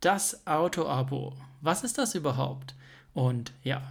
Das 0.00 0.46
Auto-Abo. 0.46 1.34
Was 1.60 1.84
ist 1.84 1.98
das 1.98 2.14
überhaupt? 2.14 2.74
Und 3.12 3.52
ja, 3.62 3.82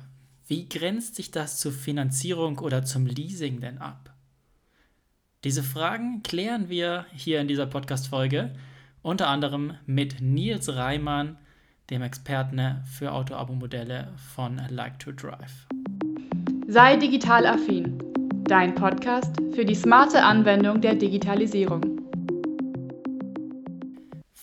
wie 0.48 0.68
grenzt 0.68 1.14
sich 1.14 1.30
das 1.30 1.60
zur 1.60 1.72
Finanzierung 1.72 2.58
oder 2.58 2.84
zum 2.84 3.06
Leasing 3.06 3.62
denn 3.62 3.78
ab? 3.78 4.12
Diese 5.44 5.62
Fragen 5.62 6.24
klären 6.24 6.68
wir 6.68 7.06
hier 7.14 7.40
in 7.40 7.48
dieser 7.48 7.68
Podcast-Folge, 7.68 8.56
unter 9.04 9.28
anderem 9.28 9.76
mit 9.86 10.20
Nils 10.20 10.76
Reimann, 10.76 11.38
dem 11.92 12.02
Experten 12.02 12.82
für 12.92 13.12
Auto-Abo-Modelle 13.12 14.08
von 14.34 14.60
Like 14.70 14.98
to 14.98 15.12
Drive. 15.12 15.68
Sei 16.68 16.96
digital 16.98 17.46
affin, 17.46 18.00
dein 18.46 18.74
Podcast 18.74 19.36
für 19.54 19.64
die 19.64 19.76
smarte 19.76 20.24
Anwendung 20.24 20.82
der 20.82 20.96
Digitalisierung. 20.96 21.99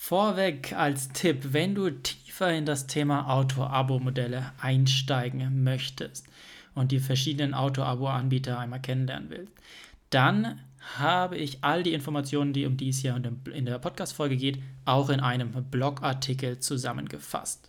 Vorweg 0.08 0.72
als 0.72 1.08
Tipp, 1.08 1.48
wenn 1.52 1.74
du 1.74 1.90
tiefer 1.90 2.52
in 2.52 2.64
das 2.64 2.86
Thema 2.86 3.28
Auto-Abo-Modelle 3.28 4.52
einsteigen 4.60 5.64
möchtest 5.64 6.28
und 6.76 6.92
die 6.92 7.00
verschiedenen 7.00 7.54
Auto-Abo-Anbieter 7.54 8.56
einmal 8.56 8.80
kennenlernen 8.80 9.30
willst, 9.30 9.52
dann 10.10 10.60
habe 10.96 11.36
ich 11.36 11.64
all 11.64 11.82
die 11.82 11.92
Informationen, 11.92 12.52
die 12.52 12.66
um 12.66 12.76
dies 12.76 13.00
hier 13.00 13.20
in 13.52 13.66
der 13.66 13.80
Podcast-Folge 13.80 14.36
geht, 14.36 14.62
auch 14.84 15.10
in 15.10 15.18
einem 15.18 15.50
Blogartikel 15.72 16.60
zusammengefasst. 16.60 17.68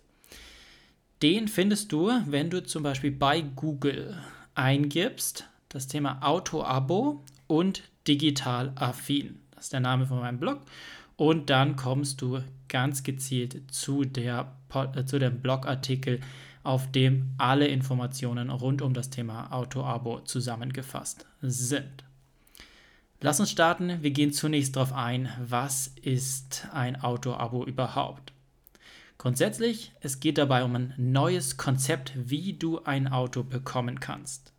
Den 1.22 1.48
findest 1.48 1.90
du, 1.90 2.12
wenn 2.26 2.50
du 2.50 2.62
zum 2.62 2.84
Beispiel 2.84 3.10
bei 3.10 3.40
Google 3.40 4.16
eingibst, 4.54 5.48
das 5.70 5.88
Thema 5.88 6.20
Auto-Abo 6.22 7.24
und 7.48 7.82
digital 8.06 8.70
affin. 8.76 9.40
Das 9.56 9.64
ist 9.64 9.72
der 9.72 9.80
Name 9.80 10.06
von 10.06 10.20
meinem 10.20 10.38
Blog. 10.38 10.60
Und 11.18 11.50
dann 11.50 11.74
kommst 11.74 12.22
du 12.22 12.44
ganz 12.68 13.02
gezielt 13.02 13.72
zu, 13.72 14.04
der, 14.04 14.52
äh, 14.72 15.04
zu 15.04 15.18
dem 15.18 15.40
Blogartikel, 15.40 16.20
auf 16.62 16.88
dem 16.92 17.30
alle 17.38 17.66
Informationen 17.66 18.50
rund 18.50 18.82
um 18.82 18.94
das 18.94 19.10
Thema 19.10 19.52
Auto-Abo 19.52 20.20
zusammengefasst 20.20 21.26
sind. 21.42 22.04
Lass 23.20 23.40
uns 23.40 23.50
starten. 23.50 24.00
Wir 24.00 24.12
gehen 24.12 24.32
zunächst 24.32 24.76
darauf 24.76 24.92
ein, 24.92 25.28
was 25.44 25.88
ist 26.00 26.68
ein 26.72 27.00
Auto-Abo 27.00 27.64
überhaupt? 27.64 28.32
Grundsätzlich, 29.16 29.90
es 30.00 30.20
geht 30.20 30.38
dabei 30.38 30.62
um 30.62 30.76
ein 30.76 30.94
neues 30.98 31.56
Konzept, 31.56 32.12
wie 32.14 32.52
du 32.52 32.84
ein 32.84 33.08
Auto 33.08 33.42
bekommen 33.42 33.98
kannst. 33.98 34.52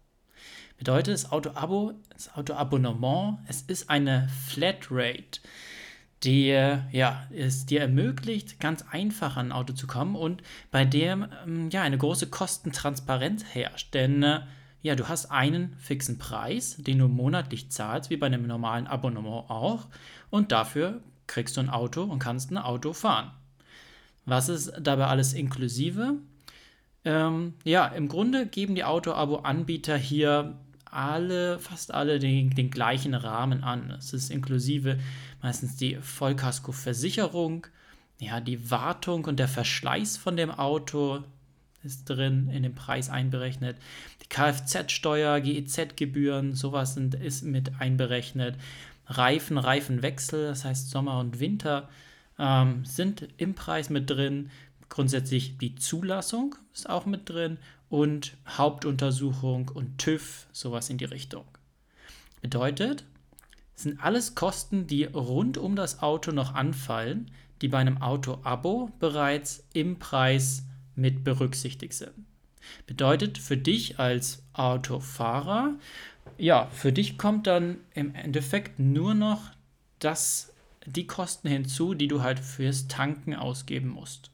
Bedeutet 0.77 1.13
das 1.13 1.31
Auto-Abo, 1.31 1.93
das 2.09 2.35
Auto-Abonnement, 2.35 3.39
es 3.47 3.61
ist 3.61 3.89
eine 3.89 4.27
Flatrate 4.49 5.39
die 6.23 6.47
ja, 6.47 7.23
es 7.33 7.65
dir 7.65 7.81
ermöglicht, 7.81 8.59
ganz 8.59 8.83
einfach 8.91 9.37
an 9.37 9.47
ein 9.47 9.51
Auto 9.51 9.73
zu 9.73 9.87
kommen 9.87 10.15
und 10.15 10.43
bei 10.71 10.85
dem 10.85 11.27
ähm, 11.45 11.69
ja 11.69 11.81
eine 11.81 11.97
große 11.97 12.27
Kostentransparenz 12.27 13.45
herrscht. 13.45 13.93
Denn 13.93 14.23
äh, 14.23 14.41
ja, 14.81 14.95
du 14.95 15.07
hast 15.07 15.27
einen 15.27 15.75
fixen 15.77 16.17
Preis, 16.17 16.75
den 16.77 16.99
du 16.99 17.07
monatlich 17.07 17.69
zahlst, 17.69 18.09
wie 18.09 18.17
bei 18.17 18.27
einem 18.27 18.47
normalen 18.47 18.87
Abonnement 18.87 19.49
auch, 19.49 19.87
und 20.29 20.51
dafür 20.51 21.01
kriegst 21.27 21.57
du 21.57 21.61
ein 21.61 21.69
Auto 21.69 22.03
und 22.03 22.19
kannst 22.19 22.51
ein 22.51 22.57
Auto 22.57 22.93
fahren. 22.93 23.31
Was 24.25 24.49
ist 24.49 24.73
dabei 24.79 25.07
alles 25.07 25.33
inklusive? 25.33 26.15
Ähm, 27.05 27.53
ja, 27.63 27.87
im 27.87 28.07
Grunde 28.07 28.45
geben 28.45 28.75
die 28.75 28.83
Auto-Abo-Anbieter 28.83 29.97
hier 29.97 30.57
alle, 30.91 31.59
fast 31.59 31.93
alle 31.93 32.19
den, 32.19 32.49
den 32.51 32.71
gleichen 32.71 33.13
Rahmen 33.13 33.63
an. 33.63 33.91
Es 33.91 34.13
ist 34.13 34.31
inklusive 34.31 34.99
meistens 35.41 35.75
die 35.75 35.95
Vollkaskoversicherung, 35.95 37.67
ja, 38.19 38.41
die 38.41 38.69
Wartung 38.69 39.25
und 39.25 39.39
der 39.39 39.47
Verschleiß 39.47 40.17
von 40.17 40.35
dem 40.35 40.51
Auto 40.51 41.23
ist 41.83 42.05
drin 42.05 42.49
in 42.49 42.63
den 42.63 42.75
Preis 42.75 43.09
einberechnet. 43.09 43.77
Die 44.21 44.27
Kfz-Steuer, 44.27 45.39
GEZ-Gebühren, 45.39 46.53
sowas 46.53 46.95
sind, 46.95 47.15
ist 47.15 47.43
mit 47.43 47.79
einberechnet. 47.79 48.57
Reifen, 49.07 49.57
Reifenwechsel, 49.57 50.47
das 50.47 50.65
heißt 50.65 50.89
Sommer 50.89 51.19
und 51.19 51.39
Winter, 51.39 51.89
ähm, 52.37 52.83
sind 52.85 53.27
im 53.37 53.55
Preis 53.55 53.89
mit 53.89 54.09
drin. 54.09 54.51
Grundsätzlich 54.89 55.57
die 55.57 55.75
Zulassung 55.75 56.55
ist 56.73 56.89
auch 56.89 57.05
mit 57.05 57.29
drin 57.29 57.57
und 57.89 58.37
Hauptuntersuchung 58.47 59.69
und 59.69 59.97
TÜV, 59.97 60.47
sowas 60.51 60.89
in 60.89 60.97
die 60.97 61.05
Richtung. 61.05 61.45
Bedeutet, 62.41 63.03
sind 63.75 64.03
alles 64.03 64.35
Kosten, 64.35 64.87
die 64.87 65.05
rund 65.05 65.57
um 65.57 65.75
das 65.75 66.01
Auto 66.01 66.31
noch 66.31 66.53
anfallen, 66.53 67.31
die 67.61 67.67
bei 67.67 67.77
einem 67.77 68.01
Auto-Abo 68.01 68.91
bereits 68.99 69.63
im 69.73 69.99
Preis 69.99 70.65
mit 70.95 71.23
berücksichtigt 71.23 71.93
sind. 71.93 72.13
Bedeutet 72.87 73.37
für 73.37 73.57
dich 73.57 73.99
als 73.99 74.43
Autofahrer, 74.53 75.75
ja, 76.37 76.67
für 76.67 76.93
dich 76.93 77.17
kommt 77.17 77.47
dann 77.47 77.77
im 77.93 78.15
Endeffekt 78.15 78.79
nur 78.79 79.13
noch 79.13 79.51
das, 79.99 80.53
die 80.85 81.07
Kosten 81.07 81.47
hinzu, 81.47 81.93
die 81.93 82.07
du 82.07 82.21
halt 82.21 82.39
fürs 82.39 82.87
Tanken 82.87 83.35
ausgeben 83.35 83.89
musst. 83.89 84.31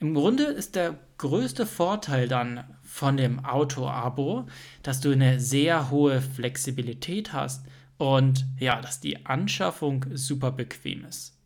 Im 0.00 0.14
Grunde 0.14 0.44
ist 0.44 0.76
der 0.76 0.98
größte 1.18 1.66
Vorteil 1.66 2.26
dann 2.26 2.64
von 2.82 3.18
dem 3.18 3.44
Auto-Abo, 3.44 4.46
dass 4.82 5.02
du 5.02 5.12
eine 5.12 5.38
sehr 5.38 5.90
hohe 5.90 6.22
Flexibilität 6.22 7.34
hast 7.34 7.66
und 7.98 8.46
ja, 8.58 8.80
dass 8.80 9.00
die 9.00 9.26
Anschaffung 9.26 10.06
super 10.14 10.52
bequem 10.52 11.04
ist. 11.04 11.36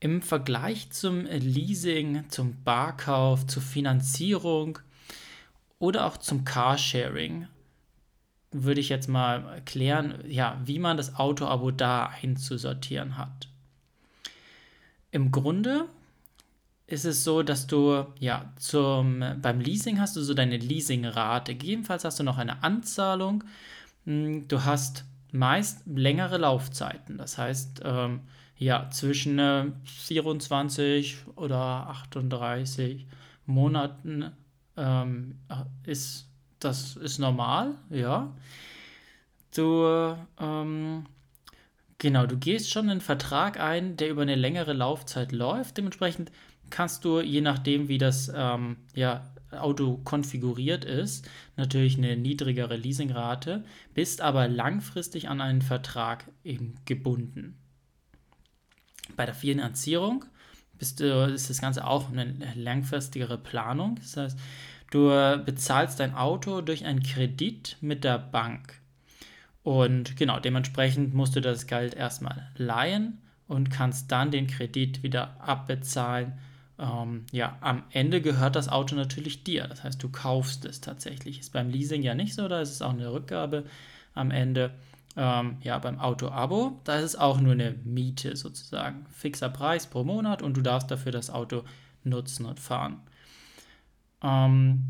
Im 0.00 0.20
Vergleich 0.20 0.90
zum 0.90 1.26
Leasing, 1.26 2.28
zum 2.28 2.60
Barkauf, 2.64 3.46
zur 3.46 3.62
Finanzierung 3.62 4.80
oder 5.78 6.06
auch 6.06 6.16
zum 6.16 6.44
Carsharing 6.44 7.46
würde 8.50 8.80
ich 8.80 8.88
jetzt 8.88 9.08
mal 9.08 9.44
erklären, 9.46 10.24
ja, 10.26 10.60
wie 10.64 10.80
man 10.80 10.96
das 10.96 11.14
Auto-Abo 11.14 11.70
da 11.70 12.06
einzusortieren 12.06 13.16
hat. 13.16 13.48
Im 15.12 15.30
Grunde 15.30 15.88
ist 16.92 17.06
es 17.06 17.24
so, 17.24 17.42
dass 17.42 17.66
du 17.66 18.04
ja 18.20 18.52
zum 18.56 19.24
beim 19.40 19.60
Leasing 19.60 19.98
hast 19.98 20.14
du 20.14 20.20
so 20.20 20.34
deine 20.34 20.58
Leasingrate. 20.58 21.54
Gegebenenfalls 21.54 22.04
hast 22.04 22.20
du 22.20 22.22
noch 22.22 22.36
eine 22.36 22.62
Anzahlung. 22.62 23.44
Hm, 24.04 24.46
du 24.46 24.64
hast 24.64 25.04
meist 25.32 25.86
längere 25.86 26.36
Laufzeiten. 26.36 27.16
Das 27.16 27.38
heißt, 27.38 27.80
ähm, 27.82 28.20
ja, 28.58 28.90
zwischen 28.90 29.38
äh, 29.38 29.72
24 29.84 31.16
oder 31.36 31.88
38 31.88 33.06
Monaten 33.46 34.30
ähm, 34.76 35.38
ist 35.84 36.28
das 36.60 36.96
ist 36.96 37.18
normal, 37.18 37.74
ja. 37.88 38.36
Du 39.56 40.14
ähm, 40.38 41.06
genau, 41.96 42.26
du 42.26 42.36
gehst 42.36 42.70
schon 42.70 42.90
einen 42.90 43.00
Vertrag 43.00 43.58
ein, 43.58 43.96
der 43.96 44.10
über 44.10 44.22
eine 44.22 44.34
längere 44.34 44.74
Laufzeit 44.74 45.32
läuft. 45.32 45.78
Dementsprechend 45.78 46.30
kannst 46.72 47.04
du, 47.04 47.20
je 47.20 47.40
nachdem, 47.40 47.86
wie 47.86 47.98
das 47.98 48.32
ähm, 48.34 48.78
ja, 48.94 49.30
Auto 49.52 49.98
konfiguriert 49.98 50.84
ist, 50.84 51.28
natürlich 51.56 51.96
eine 51.98 52.16
niedrigere 52.16 52.76
Leasingrate, 52.76 53.64
bist 53.94 54.20
aber 54.22 54.48
langfristig 54.48 55.28
an 55.28 55.40
einen 55.40 55.62
Vertrag 55.62 56.24
eben 56.42 56.74
gebunden. 56.86 57.58
Bei 59.14 59.26
der 59.26 59.34
Finanzierung 59.34 60.24
bist 60.78 61.00
du, 61.00 61.26
ist 61.26 61.50
das 61.50 61.60
Ganze 61.60 61.86
auch 61.86 62.10
eine 62.10 62.34
langfristigere 62.56 63.38
Planung. 63.38 63.96
Das 63.96 64.16
heißt, 64.16 64.38
du 64.90 65.08
bezahlst 65.44 66.00
dein 66.00 66.14
Auto 66.14 66.62
durch 66.62 66.86
einen 66.86 67.02
Kredit 67.02 67.76
mit 67.80 68.04
der 68.04 68.18
Bank. 68.18 68.80
Und 69.62 70.16
genau, 70.16 70.40
dementsprechend 70.40 71.14
musst 71.14 71.36
du 71.36 71.40
das 71.40 71.66
Geld 71.66 71.94
erstmal 71.94 72.50
leihen 72.56 73.18
und 73.46 73.70
kannst 73.70 74.10
dann 74.10 74.30
den 74.30 74.46
Kredit 74.46 75.02
wieder 75.02 75.40
abbezahlen 75.40 76.32
ähm, 76.82 77.26
ja, 77.30 77.56
am 77.60 77.84
Ende 77.90 78.20
gehört 78.20 78.56
das 78.56 78.68
Auto 78.68 78.96
natürlich 78.96 79.44
dir. 79.44 79.68
Das 79.68 79.84
heißt, 79.84 80.02
du 80.02 80.08
kaufst 80.08 80.64
es 80.64 80.80
tatsächlich. 80.80 81.38
Ist 81.38 81.52
beim 81.52 81.70
Leasing 81.70 82.02
ja 82.02 82.14
nicht 82.14 82.34
so, 82.34 82.48
da 82.48 82.60
ist 82.60 82.72
es 82.72 82.82
auch 82.82 82.90
eine 82.92 83.12
Rückgabe 83.12 83.64
am 84.14 84.32
Ende. 84.32 84.74
Ähm, 85.16 85.58
ja, 85.62 85.78
beim 85.78 86.00
Auto-Abo, 86.00 86.80
da 86.84 86.96
ist 86.96 87.04
es 87.04 87.16
auch 87.16 87.40
nur 87.40 87.52
eine 87.52 87.72
Miete 87.84 88.34
sozusagen. 88.34 89.06
Fixer 89.12 89.50
Preis 89.50 89.86
pro 89.86 90.02
Monat 90.02 90.42
und 90.42 90.56
du 90.56 90.62
darfst 90.62 90.90
dafür 90.90 91.12
das 91.12 91.30
Auto 91.30 91.62
nutzen 92.02 92.46
und 92.46 92.58
fahren. 92.58 93.00
Ähm, 94.22 94.82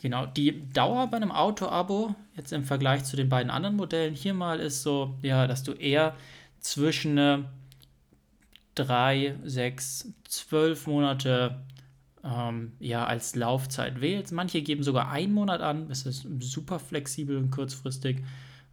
genau, 0.00 0.24
die 0.24 0.70
Dauer 0.70 1.08
bei 1.08 1.16
einem 1.18 1.32
Auto-Abo, 1.32 2.14
jetzt 2.36 2.52
im 2.52 2.64
Vergleich 2.64 3.04
zu 3.04 3.16
den 3.16 3.28
beiden 3.28 3.50
anderen 3.50 3.76
Modellen, 3.76 4.14
hier 4.14 4.34
mal 4.34 4.60
ist 4.60 4.82
so, 4.82 5.18
ja, 5.20 5.46
dass 5.46 5.64
du 5.64 5.72
eher 5.72 6.14
zwischen 6.60 7.18
drei, 8.78 9.34
sechs, 9.44 10.12
zwölf 10.24 10.86
Monate 10.86 11.62
ähm, 12.24 12.72
ja, 12.78 13.06
als 13.06 13.34
Laufzeit 13.34 14.00
wählst. 14.00 14.32
Manche 14.32 14.62
geben 14.62 14.82
sogar 14.82 15.10
einen 15.10 15.32
Monat 15.32 15.60
an, 15.60 15.88
das 15.88 16.06
ist 16.06 16.26
super 16.40 16.78
flexibel 16.78 17.36
und 17.36 17.50
kurzfristig. 17.50 18.24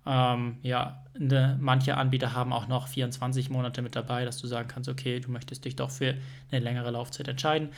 Ähm, 0.06 0.58
ja, 0.62 1.04
ne, 1.18 1.58
manche 1.60 1.98
Anbieter 1.98 2.34
haben 2.34 2.54
auch 2.54 2.68
noch 2.68 2.88
24 2.88 3.50
Monate 3.50 3.82
mit 3.82 3.96
dabei, 3.96 4.24
dass 4.26 4.38
du 4.38 4.48
sagen 4.48 4.68
kannst, 4.68 4.88
okay, 4.88 5.20
du 5.20 5.32
möchtest 5.32 5.66
dich 5.66 5.76
doch 5.76 5.90
für 5.90 6.16
eine 6.52 6.64
längere 6.64 6.92
Laufzeit 6.92 7.28
entscheiden. 7.28 7.70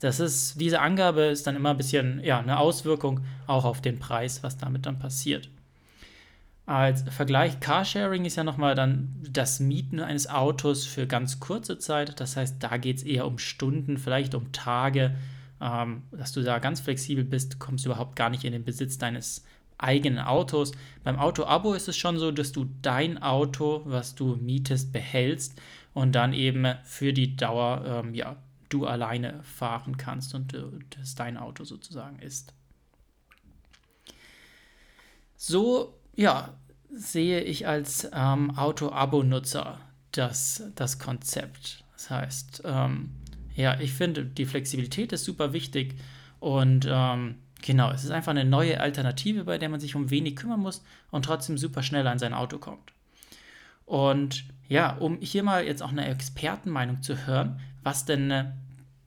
Das 0.00 0.20
ist, 0.20 0.60
diese 0.60 0.80
Angabe 0.80 1.22
ist 1.22 1.46
dann 1.46 1.56
immer 1.56 1.70
ein 1.70 1.76
bisschen 1.76 2.22
ja, 2.24 2.40
eine 2.40 2.58
Auswirkung 2.58 3.20
auch 3.46 3.64
auf 3.64 3.80
den 3.80 3.98
Preis, 3.98 4.42
was 4.42 4.58
damit 4.58 4.84
dann 4.84 4.98
passiert. 4.98 5.48
Als 6.64 7.02
Vergleich, 7.02 7.58
Carsharing 7.58 8.24
ist 8.24 8.36
ja 8.36 8.44
nochmal 8.44 8.74
dann 8.76 9.16
das 9.28 9.58
Mieten 9.58 9.98
eines 9.98 10.28
Autos 10.28 10.86
für 10.86 11.06
ganz 11.08 11.40
kurze 11.40 11.78
Zeit. 11.78 12.20
Das 12.20 12.36
heißt, 12.36 12.62
da 12.62 12.76
geht 12.76 12.98
es 12.98 13.02
eher 13.02 13.26
um 13.26 13.38
Stunden, 13.38 13.98
vielleicht 13.98 14.34
um 14.34 14.52
Tage, 14.52 15.16
ähm, 15.60 16.02
dass 16.12 16.32
du 16.32 16.42
da 16.42 16.60
ganz 16.60 16.80
flexibel 16.80 17.24
bist, 17.24 17.58
kommst 17.58 17.84
überhaupt 17.84 18.14
gar 18.14 18.30
nicht 18.30 18.44
in 18.44 18.52
den 18.52 18.64
Besitz 18.64 18.96
deines 18.96 19.44
eigenen 19.76 20.20
Autos. 20.20 20.72
Beim 21.02 21.18
Auto-Abo 21.18 21.74
ist 21.74 21.88
es 21.88 21.96
schon 21.96 22.18
so, 22.18 22.30
dass 22.30 22.52
du 22.52 22.68
dein 22.80 23.20
Auto, 23.20 23.82
was 23.84 24.14
du 24.14 24.36
mietest, 24.36 24.92
behältst 24.92 25.60
und 25.94 26.12
dann 26.12 26.32
eben 26.32 26.66
für 26.84 27.12
die 27.12 27.34
Dauer, 27.34 28.02
ähm, 28.04 28.14
ja, 28.14 28.36
du 28.68 28.86
alleine 28.86 29.42
fahren 29.42 29.96
kannst 29.96 30.34
und 30.34 30.54
äh, 30.54 30.62
das 30.98 31.16
dein 31.16 31.36
Auto 31.36 31.64
sozusagen 31.64 32.20
ist. 32.20 32.54
So, 35.36 35.98
ja, 36.14 36.54
sehe 36.90 37.40
ich 37.40 37.66
als 37.66 38.08
ähm, 38.12 38.56
Auto-Abo-Nutzer 38.56 39.80
das, 40.12 40.64
das 40.74 40.98
Konzept. 40.98 41.84
Das 41.94 42.10
heißt, 42.10 42.62
ähm, 42.64 43.10
ja, 43.54 43.78
ich 43.80 43.92
finde, 43.92 44.24
die 44.24 44.46
Flexibilität 44.46 45.12
ist 45.12 45.24
super 45.24 45.52
wichtig 45.52 45.96
und 46.40 46.86
ähm, 46.88 47.36
genau, 47.62 47.90
es 47.90 48.04
ist 48.04 48.10
einfach 48.10 48.30
eine 48.30 48.44
neue 48.44 48.80
Alternative, 48.80 49.44
bei 49.44 49.58
der 49.58 49.68
man 49.68 49.80
sich 49.80 49.94
um 49.94 50.10
wenig 50.10 50.36
kümmern 50.36 50.60
muss 50.60 50.84
und 51.10 51.24
trotzdem 51.24 51.56
super 51.56 51.82
schnell 51.82 52.06
an 52.06 52.18
sein 52.18 52.34
Auto 52.34 52.58
kommt. 52.58 52.92
Und 53.84 54.44
ja, 54.68 54.96
um 54.96 55.18
hier 55.20 55.42
mal 55.42 55.64
jetzt 55.64 55.82
auch 55.82 55.90
eine 55.90 56.06
Expertenmeinung 56.06 57.02
zu 57.02 57.26
hören, 57.26 57.60
was 57.82 58.04
denn 58.04 58.30
äh, 58.30 58.52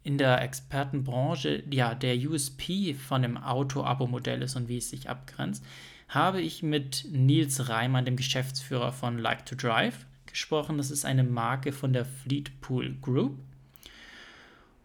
in 0.03 0.17
der 0.17 0.41
Expertenbranche 0.41 1.63
ja 1.71 1.95
der 1.95 2.15
USP 2.15 2.93
von 2.93 3.23
dem 3.23 3.37
Auto-Abo-Modell 3.37 4.43
ist 4.43 4.55
und 4.55 4.67
wie 4.67 4.77
es 4.77 4.89
sich 4.89 5.09
abgrenzt, 5.09 5.65
habe 6.15 6.41
ich 6.41 6.63
mit 6.63 7.05
Nils 7.11 7.69
Reimann, 7.69 8.05
dem 8.05 8.15
Geschäftsführer 8.15 8.91
von 8.91 9.19
Like 9.19 9.45
to 9.45 9.55
Drive, 9.55 10.05
gesprochen. 10.25 10.77
Das 10.77 10.91
ist 10.91 11.05
eine 11.05 11.23
Marke 11.23 11.71
von 11.71 11.93
der 11.93 12.05
Fleetpool 12.05 12.95
Group. 13.01 13.37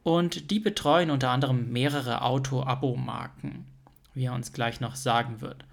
Und 0.03 0.51
die 0.51 0.61
betreuen 0.61 1.11
unter 1.11 1.31
anderem 1.31 1.71
mehrere 1.73 2.23
Auto-Abo-Marken, 2.23 3.67
wie 4.15 4.25
er 4.25 4.35
uns 4.35 4.53
gleich 4.53 4.81
noch 4.81 4.97
sagen 4.97 5.41
wird. 5.41 5.65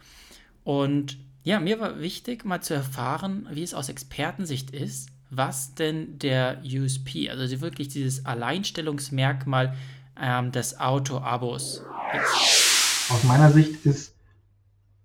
Und 0.63 1.18
ja, 1.44 1.60
mir 1.60 1.80
war 1.80 2.00
wichtig, 2.00 2.44
mal 2.44 2.62
zu 2.62 2.74
erfahren, 2.74 3.48
wie 3.51 3.63
es 3.63 3.74
aus 3.74 3.88
Expertensicht 3.88 4.71
ist, 4.71 5.10
was 5.30 5.75
denn 5.75 6.19
der 6.19 6.62
USP, 6.63 7.30
also 7.30 7.62
wirklich 7.62 7.88
dieses 7.88 8.25
Alleinstellungsmerkmal 8.25 9.75
ähm, 10.19 10.51
des 10.51 10.80
Auto-Abos 10.80 11.83
ist. 12.13 13.12
Aus 13.12 13.24
meiner 13.24 13.51
Sicht 13.51 13.86
ist 13.86 14.17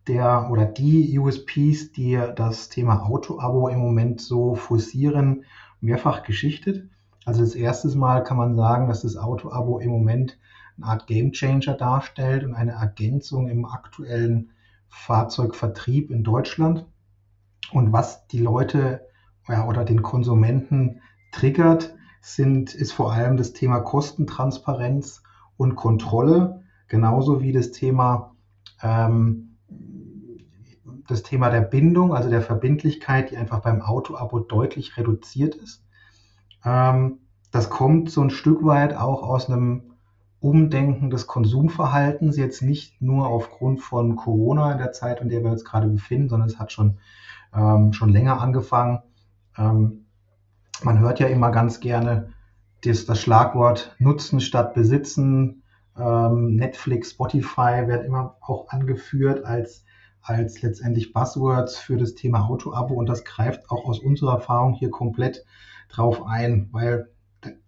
der 0.09 0.49
oder 0.51 0.67
die 0.67 1.19
USPs, 1.19 1.93
die 1.93 2.21
das 2.35 2.69
Thema 2.69 3.05
Auto-Abo 3.05 3.69
im 3.69 3.79
Moment 3.79 4.21
so 4.21 4.55
forcieren, 4.55 5.45
mehrfach 5.81 6.23
geschichtet. 6.23 6.89
Also 7.25 7.41
das 7.41 7.55
erste 7.55 7.97
Mal 7.97 8.25
kann 8.25 8.37
man 8.37 8.57
sagen, 8.57 8.89
dass 8.89 9.03
das 9.03 9.17
Auto-Abo 9.17 9.79
im 9.79 9.91
Moment 9.91 10.39
eine 10.77 10.87
Art 10.87 11.07
Gamechanger 11.07 11.75
darstellt 11.75 12.45
und 12.45 12.55
eine 12.55 12.73
Ergänzung 12.73 13.49
im 13.49 13.65
aktuellen 13.65 14.51
Fahrzeugvertrieb 14.89 16.11
in 16.11 16.25
Deutschland. 16.25 16.87
Und 17.73 17.93
was 17.93 18.27
die 18.27 18.41
Leute 18.41 19.07
ja, 19.49 19.67
oder 19.67 19.85
den 19.85 20.03
Konsumenten 20.03 21.01
triggert, 21.33 21.95
sind, 22.21 22.75
ist 22.75 22.93
vor 22.93 23.13
allem 23.13 23.37
das 23.37 23.53
Thema 23.53 23.81
Kostentransparenz 23.81 25.23
und 25.57 25.75
Kontrolle, 25.75 26.63
genauso 26.87 27.41
wie 27.41 27.53
das 27.53 27.73
Thema, 27.73 28.35
ähm, 28.81 29.52
das 31.13 31.23
Thema 31.23 31.51
der 31.51 31.61
Bindung, 31.61 32.15
also 32.15 32.29
der 32.29 32.43
Verbindlichkeit, 32.43 33.31
die 33.31 33.37
einfach 33.37 33.61
beim 33.61 33.83
Auto-Abo 33.83 34.41
deutlich 34.41 34.97
reduziert 34.97 35.55
ist. 35.55 35.85
Ähm, 36.65 37.19
das 37.51 37.71
kommt 37.71 38.11
so 38.11 38.23
ein 38.23 38.31
Stück 38.31 38.65
weit 38.65 38.97
auch 38.97 39.23
aus 39.23 39.49
einem 39.49 39.93
Umdenken 40.41 41.11
des 41.11 41.27
Konsumverhaltens, 41.27 42.37
jetzt 42.37 42.63
nicht 42.63 43.01
nur 43.01 43.29
aufgrund 43.29 43.81
von 43.81 44.17
Corona 44.17 44.73
in 44.73 44.79
der 44.79 44.93
Zeit, 44.93 45.21
in 45.21 45.29
der 45.29 45.45
wir 45.45 45.53
uns 45.53 45.65
gerade 45.65 45.87
befinden, 45.87 46.29
sondern 46.29 46.49
es 46.49 46.59
hat 46.59 46.73
schon, 46.73 46.99
ähm, 47.55 47.93
schon 47.93 48.09
länger 48.09 48.41
angefangen. 48.41 49.03
Ähm, 49.57 50.07
man 50.83 50.99
hört 50.99 51.21
ja 51.21 51.29
immer 51.29 51.51
ganz 51.51 51.79
gerne 51.79 52.31
das, 52.85 53.05
das 53.07 53.21
Schlagwort 53.21 53.95
Nutzen 53.99 54.41
statt 54.41 54.75
Besitzen. 54.75 55.63
Ähm, 55.97 56.57
Netflix, 56.57 57.11
Spotify 57.11 57.87
werden 57.87 58.07
immer 58.07 58.37
auch 58.41 58.69
angeführt 58.71 59.45
als, 59.45 59.85
als 60.23 60.63
letztendlich 60.63 61.13
Buzzwords 61.13 61.79
für 61.79 61.97
das 61.97 62.15
Thema 62.15 62.47
Auto-Abo 62.47 62.95
und 62.95 63.09
das 63.09 63.25
greift 63.25 63.71
auch 63.71 63.85
aus 63.87 63.99
unserer 63.99 64.35
Erfahrung 64.35 64.75
hier 64.75 64.91
komplett 64.91 65.45
drauf 65.89 66.25
ein, 66.25 66.69
weil 66.73 67.11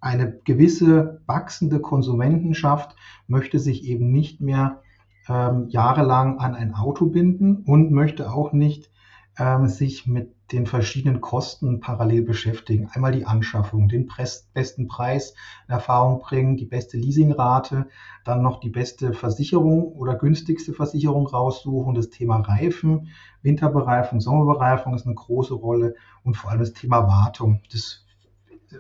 eine 0.01 0.39
gewisse 0.45 1.21
wachsende 1.27 1.81
Konsumentenschaft 1.81 2.95
möchte 3.27 3.59
sich 3.59 3.85
eben 3.85 4.13
nicht 4.13 4.41
mehr 4.41 4.83
ähm, 5.29 5.69
jahrelang 5.69 6.39
an 6.39 6.55
ein 6.55 6.75
Auto 6.75 7.07
binden 7.07 7.65
und 7.65 7.91
möchte 7.91 8.31
auch 8.31 8.53
nicht 8.53 8.91
ähm, 9.39 9.67
sich 9.67 10.07
mit 10.07 10.34
den 10.53 10.67
verschiedenen 10.67 11.21
Kosten 11.21 11.81
parallel 11.81 12.23
beschäftigen. 12.23 12.89
Einmal 12.93 13.13
die 13.13 13.25
Anschaffung, 13.25 13.89
den 13.89 14.11
besten 14.53 14.89
Preis 14.89 15.35
in 15.67 15.75
Erfahrung 15.75 16.21
bringen, 16.21 16.57
die 16.57 16.67
beste 16.67 16.99
Leasingrate, 16.99 17.87
dann 18.25 18.43
noch 18.43 18.61
die 18.61 18.69
beste 18.69 19.15
Versicherung 19.15 19.93
oder 19.93 20.17
günstigste 20.17 20.75
Versicherung 20.75 21.27
raussuchen, 21.27 21.95
das 21.95 22.11
Thema 22.11 22.41
Reifen, 22.41 23.09
Winterbereifung, 23.43 24.21
Sommerbereifung 24.21 24.95
ist 24.95 25.07
eine 25.07 25.15
große 25.15 25.55
Rolle 25.55 25.95
und 26.23 26.37
vor 26.37 26.51
allem 26.51 26.61
das 26.61 26.73
Thema 26.73 27.07
Wartung. 27.07 27.63
Das 27.73 28.05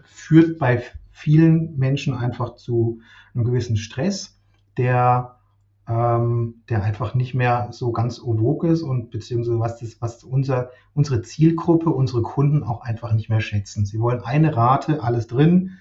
führt 0.04 0.58
bei 0.58 0.82
vielen 1.10 1.78
Menschen 1.78 2.14
einfach 2.14 2.56
zu 2.56 3.00
einem 3.34 3.44
gewissen 3.44 3.76
Stress, 3.76 4.38
der, 4.76 5.33
ähm, 5.86 6.62
der 6.68 6.82
einfach 6.82 7.14
nicht 7.14 7.34
mehr 7.34 7.68
so 7.70 7.92
ganz 7.92 8.20
ovog 8.20 8.64
ist 8.64 8.82
und 8.82 9.10
beziehungsweise 9.10 9.60
was, 9.60 9.78
das, 9.80 10.00
was 10.00 10.24
unser, 10.24 10.70
unsere 10.94 11.22
Zielgruppe, 11.22 11.90
unsere 11.90 12.22
Kunden 12.22 12.62
auch 12.62 12.80
einfach 12.80 13.12
nicht 13.12 13.28
mehr 13.28 13.40
schätzen. 13.40 13.84
Sie 13.84 14.00
wollen 14.00 14.22
eine 14.22 14.56
Rate, 14.56 15.02
alles 15.02 15.26
drin, 15.26 15.72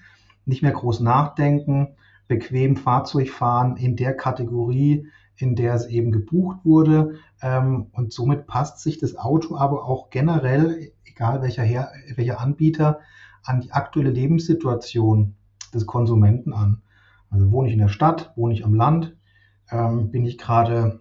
nicht 0.44 0.62
mehr 0.62 0.72
groß 0.72 1.00
nachdenken, 1.00 1.96
bequem 2.28 2.76
Fahrzeug 2.76 3.30
fahren 3.30 3.76
in 3.76 3.96
der 3.96 4.14
Kategorie, 4.14 5.06
in 5.36 5.56
der 5.56 5.74
es 5.74 5.86
eben 5.86 6.12
gebucht 6.12 6.58
wurde. 6.64 7.14
Ähm, 7.40 7.86
und 7.92 8.12
somit 8.12 8.46
passt 8.46 8.80
sich 8.80 8.98
das 8.98 9.16
Auto 9.16 9.56
aber 9.56 9.84
auch 9.84 10.10
generell, 10.10 10.92
egal 11.04 11.40
welcher, 11.40 11.62
Her 11.62 11.90
welcher 12.16 12.40
Anbieter, 12.40 13.00
an 13.42 13.60
die 13.60 13.72
aktuelle 13.72 14.10
Lebenssituation 14.10 15.34
des 15.72 15.86
Konsumenten 15.86 16.52
an. 16.52 16.82
Also 17.30 17.50
wohne 17.50 17.68
ich 17.68 17.74
in 17.74 17.80
der 17.80 17.88
Stadt, 17.88 18.32
wohne 18.36 18.54
ich 18.54 18.64
am 18.64 18.74
Land, 18.74 19.16
ähm, 19.74 20.10
bin 20.10 20.24
ich 20.24 20.38
gerade 20.38 21.00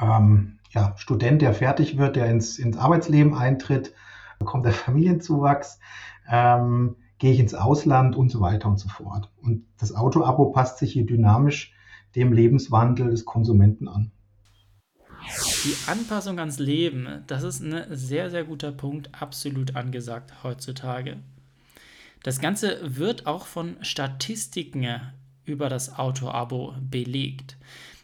ähm, 0.00 0.58
ja, 0.70 0.94
Student, 0.96 1.42
der 1.42 1.54
fertig 1.54 1.98
wird, 1.98 2.16
der 2.16 2.26
ins, 2.26 2.58
ins 2.58 2.76
Arbeitsleben 2.76 3.34
eintritt, 3.34 3.92
bekommt 4.38 4.64
der 4.64 4.72
Familienzuwachs, 4.86 5.78
ähm, 6.30 6.96
gehe 7.18 7.32
ich 7.32 7.40
ins 7.40 7.54
Ausland 7.54 8.16
und 8.16 8.30
so 8.30 8.40
weiter 8.40 8.68
und 8.68 8.78
so 8.78 8.88
fort. 8.88 9.30
Und 9.42 9.66
das 9.78 9.94
Auto-Abo 9.94 10.52
passt 10.52 10.78
sich 10.78 10.92
hier 10.92 11.04
dynamisch 11.04 11.74
dem 12.14 12.32
Lebenswandel 12.32 13.10
des 13.10 13.24
Konsumenten 13.24 13.88
an. 13.88 14.12
Die 15.64 15.74
Anpassung 15.90 16.38
ans 16.38 16.58
Leben, 16.58 17.22
das 17.26 17.42
ist 17.42 17.60
ein 17.60 17.84
sehr, 17.90 18.30
sehr 18.30 18.44
guter 18.44 18.72
Punkt, 18.72 19.10
absolut 19.20 19.76
angesagt 19.76 20.42
heutzutage. 20.42 21.18
Das 22.22 22.40
Ganze 22.40 22.78
wird 22.82 23.26
auch 23.26 23.46
von 23.46 23.76
Statistiken 23.82 24.82
über 25.48 25.68
das 25.68 25.98
Auto-Abo 25.98 26.74
belegt. 26.80 27.56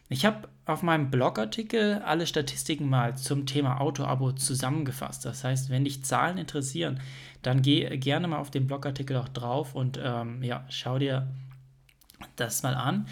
Ich 0.09 0.25
habe 0.25 0.49
auf 0.67 0.83
meinem 0.83 1.11
Blogartikel 1.11 2.03
alle 2.05 2.27
Statistiken 2.27 2.89
mal 2.89 3.17
zum 3.17 3.47
Thema 3.47 3.81
Auto-Abo 3.81 4.33
zusammengefasst. 4.33 5.25
Das 5.25 5.45
heißt, 5.45 5.71
wenn 5.71 5.85
dich 5.85 6.05
Zahlen 6.05 6.39
interessieren, 6.39 7.01
dann 7.43 7.63
geh 7.63 7.97
gerne 7.99 8.29
mal 8.29 8.39
auf 8.39 8.51
den 8.51 8.67
Blogartikel 8.67 9.17
auch 9.17 9.29
drauf 9.29 9.75
und 9.75 9.99
ähm, 10.03 10.43
ja, 10.43 10.65
schau 10.69 10.99
dir 10.99 11.29
das 12.37 12.63
mal 12.63 12.75
an. 12.75 13.07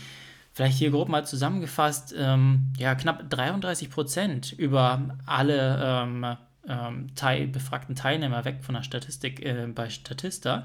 Vielleicht 0.54 0.78
hier 0.78 0.90
grob 0.90 1.08
mal 1.08 1.26
zusammengefasst, 1.26 2.14
ähm, 2.16 2.72
ja, 2.76 2.94
knapp 2.94 3.28
33 3.28 3.90
Prozent 3.90 4.52
über 4.52 5.16
alle 5.24 5.80
ähm, 5.82 6.26
ähm, 6.68 7.14
teil, 7.14 7.48
befragten 7.48 7.94
Teilnehmer 7.94 8.44
weg 8.44 8.58
von 8.62 8.74
der 8.74 8.82
Statistik 8.82 9.44
äh, 9.44 9.66
bei 9.66 9.88
Statista 9.88 10.64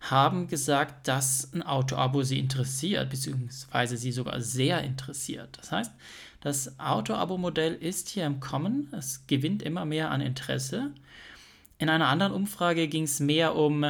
haben 0.00 0.46
gesagt, 0.46 1.08
dass 1.08 1.52
ein 1.52 1.62
Auto-Abo 1.62 2.22
sie 2.22 2.38
interessiert, 2.38 3.10
beziehungsweise 3.10 3.96
sie 3.96 4.12
sogar 4.12 4.40
sehr 4.40 4.82
interessiert. 4.82 5.58
Das 5.58 5.72
heißt, 5.72 5.92
Das 6.40 6.78
Auto-Abo-Modell 6.78 7.74
ist 7.74 8.08
hier 8.10 8.24
im 8.24 8.38
Kommen. 8.38 8.88
Es 8.92 9.26
gewinnt 9.26 9.60
immer 9.60 9.84
mehr 9.84 10.12
an 10.12 10.20
Interesse. 10.20 10.92
In 11.78 11.88
einer 11.88 12.06
anderen 12.06 12.32
Umfrage 12.32 12.86
ging 12.86 13.04
es 13.04 13.18
mehr 13.18 13.56
um 13.56 13.84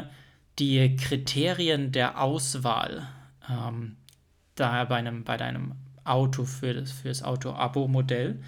die 0.59 0.97
Kriterien 0.97 1.93
der 1.93 2.21
Auswahl. 2.23 3.07
Ähm, 3.51 3.97
da 4.55 4.85
bei 4.85 4.97
einem, 4.97 5.25
bei 5.25 5.37
deinem 5.37 5.75
Auto 6.05 6.45
für 6.45 6.73
das, 6.75 6.91
für 6.91 7.09
das 7.09 7.23
Auto-Abo-Modell. 7.23 8.41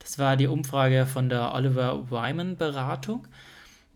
Das 0.00 0.18
war 0.18 0.36
die 0.36 0.46
Umfrage 0.46 1.06
von 1.06 1.28
der 1.28 1.54
Oliver 1.54 2.10
Wyman 2.10 2.56
Beratung. 2.56 3.26